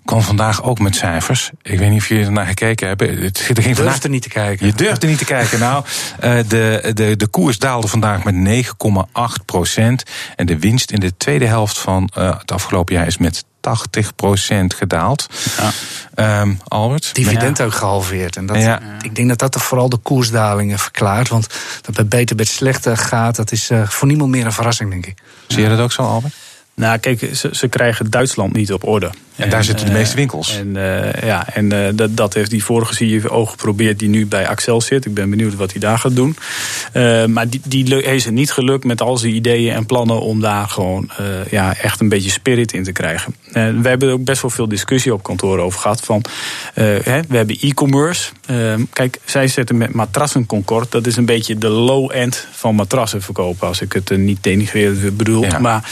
Kwam 0.05 0.23
vandaag 0.23 0.63
ook 0.63 0.79
met 0.79 0.97
cijfers. 0.97 1.51
Ik 1.63 1.79
weet 1.79 1.91
niet 1.91 2.01
of 2.01 2.09
jullie 2.09 2.25
er 2.25 2.33
naar 2.33 2.47
gekeken 2.47 2.89
hebben. 2.89 3.23
Het 3.23 3.51
er 3.55 3.63
geen 3.63 3.77
vandaag... 3.77 4.03
er 4.03 4.11
niet 4.11 4.23
te 4.23 4.29
kijken. 4.29 4.67
Je 4.67 4.73
durft 4.73 5.03
er 5.03 5.09
niet 5.09 5.19
te 5.19 5.25
kijken. 5.25 5.59
Nou, 5.59 5.85
de, 6.49 6.91
de, 6.95 7.17
de 7.17 7.27
koers 7.27 7.59
daalde 7.59 7.89
vandaag 7.89 8.25
met 8.25 8.65
9,8 8.65 9.45
procent. 9.45 10.03
En 10.37 10.47
de 10.47 10.59
winst 10.59 10.91
in 10.91 11.01
de 11.01 11.17
tweede 11.17 11.47
helft 11.47 11.79
van 11.79 12.11
het 12.15 12.53
afgelopen 12.53 12.95
jaar 12.95 13.07
is 13.07 13.19
met 13.19 13.45
80% 13.65 13.71
gedaald. 14.67 15.27
Ja. 16.17 16.41
Um, 16.41 16.61
Albert? 16.65 17.15
Dividend 17.15 17.63
ook 17.63 17.75
gehalveerd. 17.75 18.37
En 18.37 18.47
dat, 18.47 18.57
ja. 18.57 18.81
Ik 19.03 19.15
denk 19.15 19.29
dat 19.29 19.39
dat 19.39 19.63
vooral 19.63 19.89
de 19.89 19.97
koersdalingen 19.97 20.79
verklaart. 20.79 21.29
Want 21.29 21.47
dat 21.81 21.95
bij 21.95 22.07
Beter 22.07 22.37
bij 22.37 22.45
slechter 22.45 22.97
gaat, 22.97 23.37
dat 23.37 23.53
is 23.53 23.71
uh, 23.71 23.89
voor 23.89 24.09
niemand 24.09 24.31
meer 24.31 24.47
een 24.47 24.53
verrassing, 24.53 24.91
denk 24.91 25.07
ik. 25.07 25.19
Zie 25.47 25.63
je 25.63 25.69
dat 25.69 25.79
ook 25.79 25.93
zo, 25.93 26.03
Albert? 26.03 26.35
Nou, 26.75 26.99
kijk, 26.99 27.29
ze, 27.35 27.49
ze 27.53 27.69
krijgen 27.69 28.11
Duitsland 28.11 28.53
niet 28.53 28.73
op 28.73 28.87
orde. 28.87 29.11
En, 29.37 29.51
daar 29.51 29.65
zitten 29.65 29.87
de 29.87 29.93
eh, 29.93 29.99
meeste 29.99 30.17
winkels. 30.17 30.59
En, 30.59 30.77
uh, 30.77 31.13
ja, 31.13 31.55
en 31.55 31.73
uh, 31.73 31.89
dat, 31.95 32.17
dat 32.17 32.35
heeft 32.35 32.51
die 32.51 32.65
vorige 32.65 32.95
CEO 32.95 33.47
geprobeerd, 33.47 33.99
die 33.99 34.09
nu 34.09 34.27
bij 34.27 34.49
Axel 34.49 34.81
zit. 34.81 35.05
Ik 35.05 35.15
ben 35.15 35.31
benieuwd 35.31 35.55
wat 35.55 35.71
hij 35.71 35.81
daar 35.81 35.99
gaat 35.99 36.17
doen. 36.17 36.37
Maar 37.33 37.49
die, 37.49 37.61
die 37.65 37.95
heeft 37.95 38.25
het 38.25 38.35
niet 38.35 38.53
gelukt 38.53 38.85
met 38.85 39.01
al 39.01 39.17
zijn 39.17 39.35
ideeën 39.35 39.75
en 39.75 39.87
plannen 39.87 40.21
om 40.21 40.41
daar 40.41 40.69
gewoon 40.69 41.11
ja, 41.51 41.77
echt 41.77 42.01
een 42.01 42.09
beetje 42.09 42.31
spirit 42.31 42.73
in 42.73 42.85
te 42.85 42.93
krijgen. 42.93 43.35
we 43.53 43.89
hebben 43.89 44.09
er 44.09 44.15
ook 44.15 44.25
best 44.25 44.43
wel 44.43 44.51
veel 44.51 44.69
discussie 44.69 45.13
op 45.13 45.23
kantoor 45.23 45.59
over 45.59 45.81
gehad. 45.81 46.01
Van, 46.01 46.25
hè, 46.75 47.21
we 47.29 47.37
hebben 47.37 47.59
e-commerce. 47.61 48.31
kijk, 48.93 49.19
zij 49.25 49.49
zetten 49.49 49.77
met 49.77 49.95
matrassen 49.95 50.47
Concord. 50.47 50.91
Dat 50.91 51.07
is 51.07 51.17
een 51.17 51.27
beetje 51.27 51.59
de 51.59 51.69
low-end 51.69 52.47
van 52.53 52.75
matrassen 52.75 53.23
verkopen. 53.23 53.69
Als 53.69 53.81
ik 53.81 53.93
het 53.93 54.17
niet 54.17 54.43
denigrerend 54.43 55.17
bedoel. 55.17 55.45
Ja. 55.45 55.59
Maar 55.59 55.91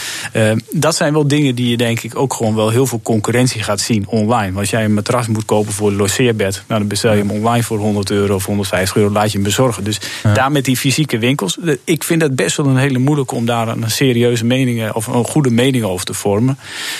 dat 0.73 0.95
zijn 0.95 1.13
wel 1.13 1.27
dingen 1.27 1.55
die 1.55 1.69
je 1.69 1.77
denk 1.77 2.01
ik 2.01 2.15
ook 2.15 2.33
gewoon 2.33 2.55
wel 2.55 2.69
heel 2.69 2.87
veel 2.87 2.99
concurrentie 3.03 3.63
gaat 3.63 3.79
zien 3.79 4.07
online. 4.07 4.59
Als 4.59 4.69
jij 4.69 4.83
een 4.83 4.93
matras 4.93 5.27
moet 5.27 5.45
kopen 5.45 5.73
voor 5.73 5.89
een 5.89 5.95
logeerbed, 5.95 6.63
nou, 6.67 6.79
dan 6.79 6.89
bestel 6.89 7.11
je 7.11 7.17
hem 7.17 7.31
online 7.31 7.63
voor 7.63 7.77
100 7.77 8.11
euro 8.11 8.35
of 8.35 8.45
150 8.45 8.95
euro, 8.95 9.11
laat 9.11 9.27
je 9.31 9.33
hem 9.33 9.43
bezorgen. 9.43 9.83
Dus 9.83 9.99
daar 10.33 10.51
met 10.51 10.65
die 10.65 10.77
fysieke 10.77 11.17
winkels, 11.17 11.57
ik 11.83 12.03
vind 12.03 12.21
het 12.21 12.35
best 12.35 12.57
wel 12.57 12.65
een 12.65 12.77
hele 12.77 12.99
moeilijke 12.99 13.35
om 13.35 13.45
daar 13.45 13.67
een 13.67 13.91
serieuze 13.91 14.45
mening 14.45 14.91
of 14.91 15.07
een 15.07 15.25
goede 15.25 15.49
mening 15.49 15.83
over 15.83 16.05
te 16.05 16.13
vormen. 16.13 16.57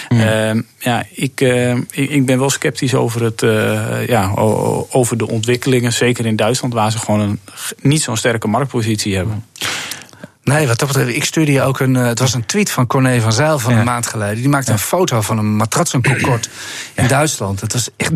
Ja, 0.09 0.53
uh, 0.53 0.61
ja 0.79 1.05
ik, 1.11 1.41
uh, 1.41 1.71
ik, 1.71 2.09
ik, 2.09 2.25
ben 2.25 2.39
wel 2.39 2.49
sceptisch 2.49 2.93
over, 2.93 3.23
het, 3.23 3.41
uh, 3.41 4.07
ja, 4.07 4.31
over 4.89 5.17
de 5.17 5.27
ontwikkelingen, 5.27 5.93
zeker 5.93 6.25
in 6.25 6.35
Duitsland, 6.35 6.73
waar 6.73 6.91
ze 6.91 6.97
gewoon 6.97 7.19
een, 7.19 7.39
niet 7.81 8.01
zo'n 8.01 8.17
sterke 8.17 8.47
marktpositie 8.47 9.15
hebben. 9.15 9.43
Nee, 10.43 10.67
wat 10.67 10.79
dat 10.79 10.87
betreft, 10.87 11.15
ik 11.15 11.23
stuurde 11.23 11.61
ook 11.61 11.79
een. 11.79 11.95
Eh, 11.95 12.05
het 12.05 12.19
was 12.19 12.33
een 12.33 12.45
tweet 12.45 12.71
van 12.71 12.87
Corné 12.87 13.21
van 13.21 13.33
Zijl 13.33 13.59
van 13.59 13.73
een 13.73 13.85
maand 13.85 14.07
geleden. 14.07 14.35
Die 14.35 14.49
maakte 14.49 14.71
een 14.71 14.79
foto 14.79 15.21
van 15.21 15.37
een 15.37 15.55
matratsenconcort 15.55 16.49
in 16.93 17.07
Duitsland. 17.07 17.61
Het 17.61 17.73
was 17.73 17.89
echt 17.97 18.11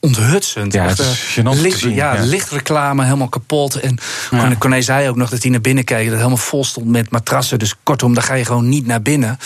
onthutsend. 0.00 0.72
Ja, 0.72 0.84
echt, 0.84 0.98
het 0.98 1.44
uh, 1.46 1.52
licht, 1.52 1.80
ja, 1.80 2.14
lichtreclame, 2.18 3.04
helemaal 3.04 3.28
kapot. 3.28 3.74
En. 3.74 3.98
Corné 4.58 4.80
zei 4.80 5.08
ook 5.08 5.16
nog 5.16 5.30
dat 5.30 5.42
hij 5.42 5.50
naar 5.50 5.60
binnen 5.60 5.84
keek. 5.84 5.96
Dat 5.96 6.06
het 6.06 6.16
helemaal 6.16 6.36
vol 6.36 6.64
stond 6.64 6.86
met 6.86 7.10
matrassen. 7.10 7.58
Dus 7.58 7.74
kortom, 7.82 8.14
daar 8.14 8.22
ga 8.22 8.34
je 8.34 8.44
gewoon 8.44 8.68
niet 8.68 8.86
naar 8.86 9.02
binnen. 9.02 9.38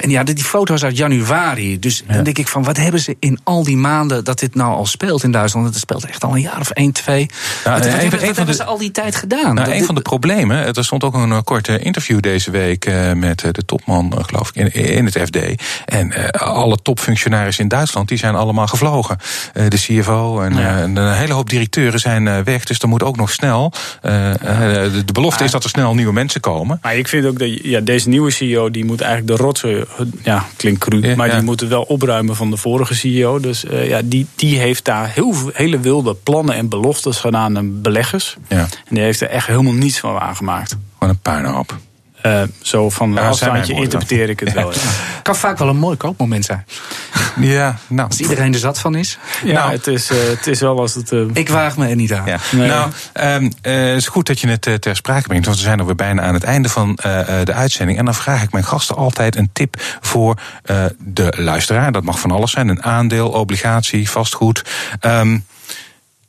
En 0.00 0.10
ja, 0.10 0.22
die 0.22 0.44
foto's 0.44 0.84
uit 0.84 0.96
januari. 0.96 1.78
Dus 1.78 2.02
dan 2.06 2.24
denk 2.24 2.38
ik 2.38 2.48
van, 2.48 2.64
wat 2.64 2.76
hebben 2.76 3.00
ze 3.00 3.16
in 3.18 3.38
al 3.44 3.62
die 3.62 3.76
maanden 3.76 4.24
dat 4.24 4.38
dit 4.38 4.54
nou 4.54 4.74
al 4.74 4.86
speelt 4.86 5.22
in 5.22 5.30
Duitsland? 5.30 5.66
Het 5.66 5.76
speelt 5.76 6.06
echt 6.06 6.24
al 6.24 6.34
een 6.34 6.40
jaar 6.40 6.60
of 6.60 6.70
één, 6.70 6.92
twee. 6.92 7.30
wat, 7.64 7.78
wat, 7.78 8.36
hebben, 8.36 8.54
ze 8.54 8.64
al 8.64 8.78
die 8.78 8.90
tijd 8.90 9.16
gedaan? 9.16 9.54
Nou, 9.54 9.70
een 9.70 9.84
van 9.84 9.94
de 9.94 10.00
problemen, 10.00 10.74
er 10.74 10.84
stond 10.84 11.04
ook 11.04 11.14
een 11.14 11.44
kort 11.66 11.84
interview 11.84 12.20
deze 12.20 12.50
week 12.50 12.84
eh, 12.84 13.12
met 13.12 13.42
eh, 13.42 13.50
de 13.50 13.64
topman, 13.64 14.12
eh, 14.12 14.24
geloof 14.24 14.50
ik, 14.52 14.74
in, 14.74 15.04
het 15.04 15.18
FD. 15.18 15.38
En 15.84 16.30
alle 16.32 16.76
topfunctionarissen 16.82 17.62
in 17.62 17.68
Duitsland, 17.68 18.08
die 18.08 18.18
zijn 18.18 18.34
allemaal 18.34 18.66
gevlogen. 18.66 19.18
de 19.52 19.76
CFO 19.76 20.40
en 20.40 20.56
een 20.56 21.12
hele 21.12 21.32
hoop 21.32 21.50
directeuren 21.50 22.00
zijn 22.00 22.44
weg. 22.44 22.64
Dus 22.64 22.78
er 22.78 22.88
moet 22.88 23.02
ook 23.02 23.16
nog 23.16 23.30
snel. 23.30 23.72
de, 24.02 25.12
belofte 25.12 25.44
is 25.44 25.50
dat 25.50 25.64
er 25.64 25.70
snel 25.70 25.94
nieuwe 25.94 26.12
mensen 26.12 26.40
komen. 26.40 26.78
Maar 26.82 26.96
ik 26.96 27.08
vind 27.08 27.26
ook 27.26 27.38
dat 27.38 27.48
ja, 27.62 27.80
deze 27.80 28.08
nieuwe 28.08 28.30
CEO, 28.30 28.70
die 28.70 28.84
moet 28.84 29.00
eigenlijk 29.00 29.38
de 29.38 29.44
rotsen. 29.44 29.86
Ja, 30.22 30.46
klinkt 30.56 30.80
cru, 30.80 31.16
maar 31.16 31.30
die 31.30 31.42
moeten 31.42 31.68
wel 31.68 31.82
opruimen 31.82 32.36
van 32.36 32.50
de 32.50 32.56
vorige 32.56 32.94
CEO. 32.94 33.40
Dus 33.40 33.64
ja, 33.70 34.00
die, 34.04 34.26
die 34.34 34.58
heeft 34.58 34.84
daar 34.84 35.10
heel, 35.14 35.34
hele 35.52 35.80
wilde 35.80 36.14
plannen 36.14 36.54
en 36.54 36.68
beloftes 36.68 37.18
gedaan 37.18 37.56
aan 37.56 37.82
beleggers. 37.82 38.36
Ja. 38.48 38.58
En 38.58 38.94
die 38.94 39.02
heeft 39.02 39.20
er 39.20 39.28
echt 39.28 39.46
helemaal 39.46 39.72
niets 39.72 39.98
van 39.98 40.18
aangemaakt. 40.18 40.76
Gewoon 41.06 41.20
een 41.24 41.42
puinhoop. 41.42 41.76
Uh, 42.26 42.42
zo 42.62 42.90
van 42.90 43.12
ja, 43.12 43.28
afstandje 43.28 43.74
interpreteer 43.74 44.28
ik 44.28 44.40
het 44.40 44.52
wel. 44.52 44.72
Ja. 44.74 44.80
Kan 45.22 45.36
vaak 45.36 45.58
wel 45.58 45.68
een 45.68 45.76
mooi 45.76 45.96
koopmoment 45.96 46.44
zijn. 46.44 46.66
Ja, 47.40 47.78
nou. 47.86 48.08
Als 48.08 48.20
iedereen 48.20 48.52
er 48.52 48.58
zat 48.58 48.78
van 48.78 48.94
is. 48.94 49.18
Ja, 49.44 49.52
nou. 49.52 49.72
het, 49.72 49.86
is, 49.86 50.10
uh, 50.10 50.18
het 50.28 50.46
is 50.46 50.60
wel 50.60 50.80
als 50.80 50.94
het. 50.94 51.12
Uh... 51.12 51.26
Ik 51.32 51.48
waag 51.48 51.76
me 51.76 51.88
er 51.88 51.96
niet 51.96 52.12
aan. 52.12 52.26
Ja. 52.26 52.38
Nee. 52.52 52.68
Nou, 52.68 52.90
um, 53.14 53.52
het 53.62 53.96
is 53.96 54.06
goed 54.06 54.26
dat 54.26 54.40
je 54.40 54.48
het 54.48 54.82
ter 54.82 54.96
sprake 54.96 55.26
brengt, 55.26 55.46
want 55.46 55.56
we 55.56 55.64
zijn 55.64 55.80
alweer 55.80 55.94
bijna 55.94 56.22
aan 56.22 56.34
het 56.34 56.44
einde 56.44 56.68
van 56.68 56.94
de 57.44 57.52
uitzending. 57.52 57.98
En 57.98 58.04
dan 58.04 58.14
vraag 58.14 58.42
ik 58.42 58.52
mijn 58.52 58.64
gasten 58.64 58.96
altijd 58.96 59.36
een 59.36 59.50
tip 59.52 59.76
voor 60.00 60.40
de 60.98 61.32
luisteraar. 61.36 61.92
Dat 61.92 62.04
mag 62.04 62.20
van 62.20 62.30
alles 62.30 62.50
zijn: 62.50 62.68
een 62.68 62.82
aandeel, 62.82 63.30
obligatie, 63.30 64.10
vastgoed. 64.10 64.64
Um, 65.00 65.44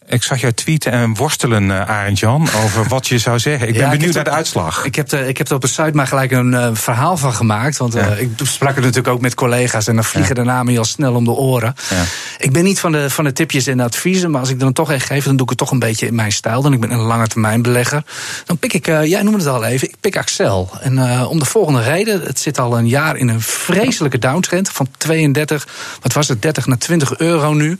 ik 0.09 0.23
zag 0.23 0.41
jou 0.41 0.53
tweeten 0.53 0.91
en 0.91 1.15
worstelen, 1.15 1.63
uh, 1.63 1.89
Arend 1.89 2.19
Jan, 2.19 2.47
over 2.63 2.87
wat 2.95 3.07
je 3.07 3.17
zou 3.17 3.39
zeggen. 3.39 3.67
Ik 3.67 3.77
ben 3.77 3.89
benieuwd 3.89 4.13
naar 4.13 4.23
de 4.23 4.29
uitslag. 4.29 4.85
Ik 4.85 4.95
heb, 4.95 5.09
de, 5.09 5.27
ik 5.27 5.37
heb 5.37 5.49
er 5.49 5.55
op 5.55 5.61
de 5.61 5.67
site 5.67 5.91
maar 5.93 6.07
gelijk 6.07 6.31
een 6.31 6.51
uh, 6.51 6.69
verhaal 6.73 7.17
van 7.17 7.33
gemaakt. 7.33 7.77
Want 7.77 7.95
uh, 7.95 8.21
ik 8.21 8.29
sprak 8.43 8.75
er 8.75 8.81
natuurlijk 8.81 9.07
ook 9.07 9.21
met 9.21 9.33
collega's 9.33 9.87
en 9.87 9.95
dan 9.95 10.03
vliegen 10.03 10.35
de 10.35 10.43
namen 10.43 10.73
heel 10.73 10.85
snel 10.85 11.13
om 11.13 11.23
de 11.23 11.31
oren. 11.31 11.75
Ja. 11.89 12.03
Ik 12.37 12.51
ben 12.51 12.63
niet 12.63 12.79
van 12.79 12.91
de, 12.91 13.09
van 13.09 13.23
de 13.23 13.33
tipjes 13.33 13.67
en 13.67 13.77
de 13.77 13.83
adviezen, 13.83 14.31
maar 14.31 14.39
als 14.39 14.49
ik 14.49 14.59
dan 14.59 14.73
toch 14.73 14.91
echt 14.91 15.05
geef, 15.05 15.23
dan 15.23 15.35
doe 15.35 15.43
ik 15.43 15.49
het 15.49 15.57
toch 15.57 15.71
een 15.71 15.79
beetje 15.79 16.05
in 16.05 16.15
mijn 16.15 16.31
stijl. 16.31 16.61
Dan 16.61 16.73
ik 16.73 16.79
ben 16.79 16.91
een 16.91 16.99
lange 16.99 17.27
termijn 17.27 17.61
belegger. 17.61 18.03
Dan 18.45 18.57
pik 18.57 18.73
ik, 18.73 18.85
jij 18.85 19.21
noemde 19.21 19.39
het 19.39 19.47
al 19.47 19.63
even, 19.63 19.87
ik 19.87 19.95
pik 19.99 20.17
Axel. 20.17 20.69
En 20.81 21.25
om 21.25 21.39
de 21.39 21.45
volgende 21.45 21.81
reden, 21.81 22.21
het 22.21 22.39
zit 22.39 22.59
al 22.59 22.77
een 22.77 22.87
jaar 22.87 23.15
in 23.15 23.27
een 23.27 23.41
vreselijke 23.41 24.19
downtrend 24.19 24.69
van 24.69 24.87
32, 24.97 25.67
wat 26.01 26.13
was 26.13 26.27
het, 26.27 26.41
30 26.41 26.65
naar 26.67 26.77
20 26.77 27.17
euro 27.17 27.53
nu. 27.53 27.79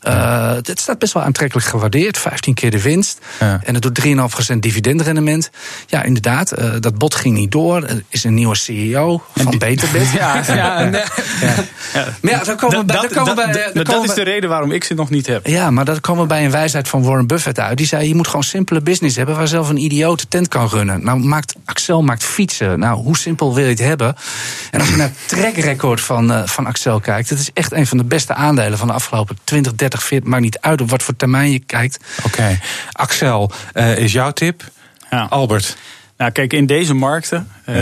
Het 0.00 0.80
staat 0.80 0.98
best 0.98 1.12
wel 1.12 1.22
aantrekkelijk 1.22 1.66
gewaardeerd, 1.68 2.18
15 2.18 2.54
keer 2.54 2.70
de 2.70 2.82
winst. 2.82 3.18
Ja. 3.40 3.60
En 3.64 3.74
het 3.74 3.82
doet 3.82 4.06
3,5% 4.52 4.58
dividendrendement. 4.58 5.50
Ja, 5.86 6.02
inderdaad, 6.02 6.54
dat 6.80 6.98
bod 6.98 7.14
ging 7.14 7.36
niet 7.36 7.52
door. 7.52 7.82
Er 7.82 8.02
is 8.08 8.24
een 8.24 8.34
nieuwe 8.34 8.56
CEO 8.56 9.22
van 9.36 9.50
die, 9.50 9.58
Beterbed. 9.58 10.06
Ja, 10.18 10.42
ja, 10.46 10.54
ja, 10.54 10.80
ja. 11.94 12.04
Maar 12.20 12.32
ja, 12.32 12.44
dan 12.44 12.56
komen 12.56 12.78
we 12.78 12.84
bij. 12.84 13.08
Komen 13.08 13.36
dat, 13.36 13.52
bij, 13.52 13.70
dat, 13.72 13.86
dat 13.86 14.04
is 14.04 14.14
de 14.14 14.22
reden 14.22 14.48
waarom 14.48 14.70
ik 14.70 14.84
ze 14.84 14.94
nog 14.94 15.10
niet 15.10 15.26
heb. 15.26 15.46
Ja, 15.46 15.70
maar 15.70 15.84
dat 15.84 16.00
komen 16.00 16.22
we 16.22 16.28
bij 16.28 16.44
een 16.44 16.50
wijsheid 16.50 16.88
van 16.88 17.02
Warren 17.02 17.26
Buffett 17.26 17.58
uit. 17.58 17.76
Die 17.76 17.86
zei: 17.86 18.08
je 18.08 18.14
moet 18.14 18.26
gewoon 18.26 18.42
simpele 18.42 18.80
business 18.80 19.16
hebben 19.16 19.36
waar 19.36 19.48
zelf 19.48 19.68
een 19.68 19.76
idiote 19.84 20.28
tent 20.28 20.48
kan 20.48 20.68
runnen. 20.68 21.04
Nou, 21.04 21.18
maakt, 21.18 21.54
Axel 21.64 22.02
maakt 22.02 22.24
fietsen. 22.24 22.78
Nou, 22.78 23.02
hoe 23.02 23.16
simpel 23.16 23.54
wil 23.54 23.64
je 23.64 23.70
het 23.70 23.78
hebben? 23.78 24.16
En 24.70 24.80
als 24.80 24.88
je 24.88 24.96
naar 24.96 25.10
het 25.14 25.28
trackrecord 25.28 26.00
van, 26.00 26.30
uh, 26.30 26.46
van 26.46 26.66
Axel 26.66 27.00
kijkt, 27.00 27.28
het 27.28 27.38
is 27.38 27.50
echt 27.52 27.72
een 27.72 27.86
van 27.86 27.98
de 27.98 28.04
beste 28.04 28.34
aandelen 28.34 28.78
van 28.78 28.86
de 28.86 28.92
afgelopen 28.92 29.38
20, 29.44 29.74
30, 29.74 30.02
40, 30.02 30.28
maakt 30.28 30.42
niet 30.42 30.58
uit 30.60 30.80
op 30.80 30.90
wat 30.90 31.02
voor 31.02 31.16
termijn 31.16 31.52
je 31.52 31.57
kijkt. 31.66 31.98
Oké, 32.18 32.26
okay. 32.26 32.60
Axel, 32.92 33.50
uh, 33.74 33.98
is 33.98 34.12
jouw 34.12 34.30
tip? 34.30 34.62
Ja. 35.10 35.26
Albert. 35.30 35.76
Nou, 36.18 36.30
kijk, 36.30 36.52
in 36.52 36.66
deze 36.66 36.94
markten 36.94 37.48
uh, 37.68 37.76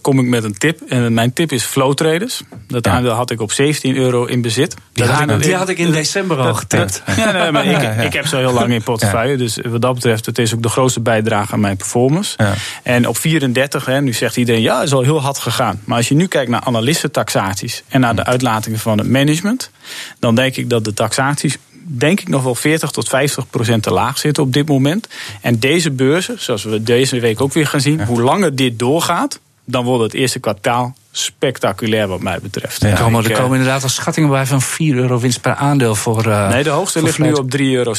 kom 0.00 0.18
ik 0.18 0.26
met 0.26 0.44
een 0.44 0.58
tip. 0.58 0.80
En 0.88 1.14
mijn 1.14 1.32
tip 1.32 1.52
is 1.52 1.62
flow 1.62 1.94
traders. 1.94 2.42
Dat 2.68 2.84
ja. 2.84 2.92
aandeel 2.92 3.12
had 3.12 3.30
ik 3.30 3.40
op 3.40 3.52
17 3.52 3.96
euro 3.96 4.24
in 4.24 4.40
bezit. 4.40 4.74
Die, 4.92 5.04
had 5.04 5.30
ik, 5.30 5.42
die 5.42 5.54
had 5.54 5.68
ik 5.68 5.78
in 5.78 5.92
december 5.92 6.38
al 6.38 6.54
getipt. 6.54 7.02
Ja, 7.16 7.30
nee, 7.32 7.50
maar 7.50 7.66
ik, 7.98 8.04
ik 8.04 8.12
heb 8.12 8.26
ze 8.26 8.36
heel 8.36 8.52
lang 8.52 8.72
in 8.72 8.82
portefeuille. 8.92 9.36
Dus 9.36 9.58
wat 9.68 9.82
dat 9.82 9.94
betreft, 9.94 10.26
het 10.26 10.38
is 10.38 10.54
ook 10.54 10.62
de 10.62 10.68
grootste 10.68 11.00
bijdrage 11.00 11.52
aan 11.52 11.60
mijn 11.60 11.76
performance. 11.76 12.36
En 12.82 13.08
op 13.08 13.18
34, 13.18 13.84
hè, 13.84 14.00
nu 14.00 14.12
zegt 14.12 14.36
iedereen, 14.36 14.62
ja, 14.62 14.82
is 14.82 14.92
al 14.92 15.02
heel 15.02 15.20
hard 15.20 15.38
gegaan. 15.38 15.80
Maar 15.84 15.96
als 15.96 16.08
je 16.08 16.14
nu 16.14 16.26
kijkt 16.26 16.50
naar 16.50 16.60
analistentaxaties 16.60 17.82
en 17.88 18.00
naar 18.00 18.16
de 18.16 18.24
uitlatingen 18.24 18.78
van 18.78 18.98
het 18.98 19.08
management, 19.08 19.70
dan 20.18 20.34
denk 20.34 20.56
ik 20.56 20.70
dat 20.70 20.84
de 20.84 20.94
taxaties 20.94 21.58
denk 21.86 22.20
ik 22.20 22.28
nog 22.28 22.42
wel 22.42 22.54
40 22.54 22.90
tot 22.90 23.08
50 23.08 23.50
procent 23.50 23.82
te 23.82 23.92
laag 23.92 24.18
zitten 24.18 24.42
op 24.42 24.52
dit 24.52 24.68
moment. 24.68 25.08
En 25.40 25.58
deze 25.58 25.90
beurzen, 25.90 26.36
zoals 26.38 26.64
we 26.64 26.82
deze 26.82 27.20
week 27.20 27.40
ook 27.40 27.52
weer 27.52 27.66
gaan 27.66 27.80
zien, 27.80 28.04
hoe 28.04 28.22
langer 28.22 28.56
dit 28.56 28.78
doorgaat, 28.78 29.40
dan 29.64 29.84
wordt 29.84 30.02
het 30.02 30.14
eerste 30.14 30.38
kwartaal 30.38 30.94
spectaculair 31.10 32.08
wat 32.08 32.20
mij 32.20 32.38
betreft. 32.42 32.80
Ja, 32.82 32.88
er, 32.88 32.98
komen, 32.98 33.24
er 33.24 33.32
komen 33.32 33.58
inderdaad 33.58 33.82
al 33.82 33.88
schattingen 33.88 34.30
bij 34.30 34.46
van 34.46 34.62
4 34.62 34.96
euro 34.96 35.18
winst 35.18 35.40
per 35.40 35.54
aandeel 35.54 35.94
voor. 35.94 36.26
Uh, 36.26 36.48
nee, 36.48 36.62
de 36.62 36.70
hoogste 36.70 37.02
ligt 37.02 37.18
nu 37.18 37.32
op 37.32 37.56
3,60 37.56 37.60
euro. 37.60 37.94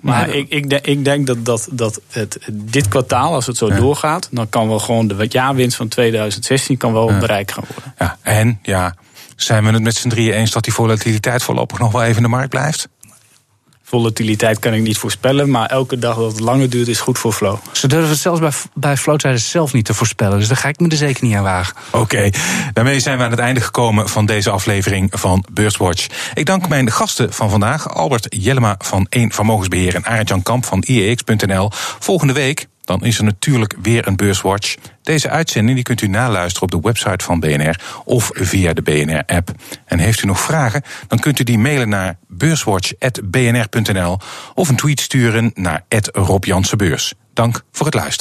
Maar 0.00 0.28
ik, 0.28 0.48
ik, 0.48 0.70
denk, 0.70 0.86
ik 0.86 1.04
denk 1.04 1.26
dat, 1.26 1.44
dat, 1.44 1.68
dat 1.70 2.00
het, 2.10 2.38
dit 2.52 2.88
kwartaal, 2.88 3.34
als 3.34 3.46
het 3.46 3.56
zo 3.56 3.68
ja. 3.68 3.76
doorgaat, 3.76 4.28
dan 4.30 4.48
kan 4.48 4.68
wel 4.68 4.78
gewoon 4.78 5.08
de 5.08 5.26
jaarwinst 5.28 5.76
van 5.76 5.88
2016 5.88 6.76
kan 6.76 6.92
wel 6.92 7.10
ja. 7.10 7.18
bereikt 7.18 7.52
gaan 7.52 7.64
worden. 7.68 7.94
Ja, 7.98 8.16
en 8.22 8.58
ja, 8.62 8.94
zijn 9.36 9.64
we 9.64 9.70
het 9.70 9.82
met 9.82 9.96
z'n 9.96 10.08
drieën 10.08 10.32
eens 10.32 10.50
dat 10.50 10.64
die 10.64 10.72
volatiliteit 10.72 11.42
voorlopig 11.42 11.78
nog 11.78 11.92
wel 11.92 12.02
even 12.02 12.16
in 12.16 12.22
de 12.22 12.28
markt 12.28 12.50
blijft? 12.50 12.88
Volatiliteit 13.88 14.58
kan 14.58 14.74
ik 14.74 14.82
niet 14.82 14.98
voorspellen, 14.98 15.50
maar 15.50 15.68
elke 15.68 15.98
dag 15.98 16.16
dat 16.16 16.30
het 16.30 16.40
langer 16.40 16.70
duurt 16.70 16.88
is 16.88 17.00
goed 17.00 17.18
voor 17.18 17.32
flow. 17.32 17.56
Ze 17.72 17.88
durven 17.88 18.08
het 18.08 18.18
zelfs 18.18 18.40
bij, 18.40 18.50
bij 18.74 18.96
flowtraders 18.96 19.50
zelf 19.50 19.72
niet 19.72 19.84
te 19.84 19.94
voorspellen, 19.94 20.38
dus 20.38 20.48
daar 20.48 20.56
ga 20.56 20.68
ik 20.68 20.80
me 20.80 20.88
er 20.88 20.96
zeker 20.96 21.24
niet 21.24 21.34
aan 21.34 21.42
wagen. 21.42 21.76
Oké, 21.90 21.98
okay. 21.98 22.32
daarmee 22.72 23.00
zijn 23.00 23.18
we 23.18 23.24
aan 23.24 23.30
het 23.30 23.38
einde 23.40 23.60
gekomen 23.60 24.08
van 24.08 24.26
deze 24.26 24.50
aflevering 24.50 25.10
van 25.14 25.44
Beurswatch. 25.52 26.06
Ik 26.34 26.46
dank 26.46 26.68
mijn 26.68 26.90
gasten 26.90 27.32
van 27.32 27.50
vandaag, 27.50 27.94
Albert 27.94 28.26
Jellema 28.28 28.74
van 28.78 29.06
1 29.08 29.32
Vermogensbeheer 29.32 29.94
en 29.94 30.04
Arend-Jan 30.04 30.42
Kamp 30.42 30.64
van 30.64 30.82
IEX.nl. 30.86 31.70
Volgende 31.98 32.32
week 32.32 32.66
dan 32.86 33.04
is 33.04 33.18
er 33.18 33.24
natuurlijk 33.24 33.74
weer 33.82 34.06
een 34.06 34.16
Beurswatch. 34.16 34.74
Deze 35.02 35.30
uitzending 35.30 35.74
die 35.74 35.84
kunt 35.84 36.02
u 36.02 36.06
naluisteren 36.06 36.62
op 36.62 36.70
de 36.70 36.88
website 36.88 37.24
van 37.24 37.40
BNR 37.40 37.80
of 38.04 38.30
via 38.32 38.72
de 38.72 38.82
BNR-app. 38.82 39.50
En 39.84 39.98
heeft 39.98 40.22
u 40.22 40.26
nog 40.26 40.40
vragen, 40.40 40.82
dan 41.08 41.18
kunt 41.18 41.38
u 41.38 41.44
die 41.44 41.58
mailen 41.58 41.88
naar 41.88 42.16
beurswatch.bnr.nl 42.28 44.18
of 44.54 44.68
een 44.68 44.76
tweet 44.76 45.00
sturen 45.00 45.50
naar 45.54 45.84
Rob 46.12 46.44
Dank 47.32 47.62
voor 47.72 47.86
het 47.86 47.94
luisteren. 47.94 48.14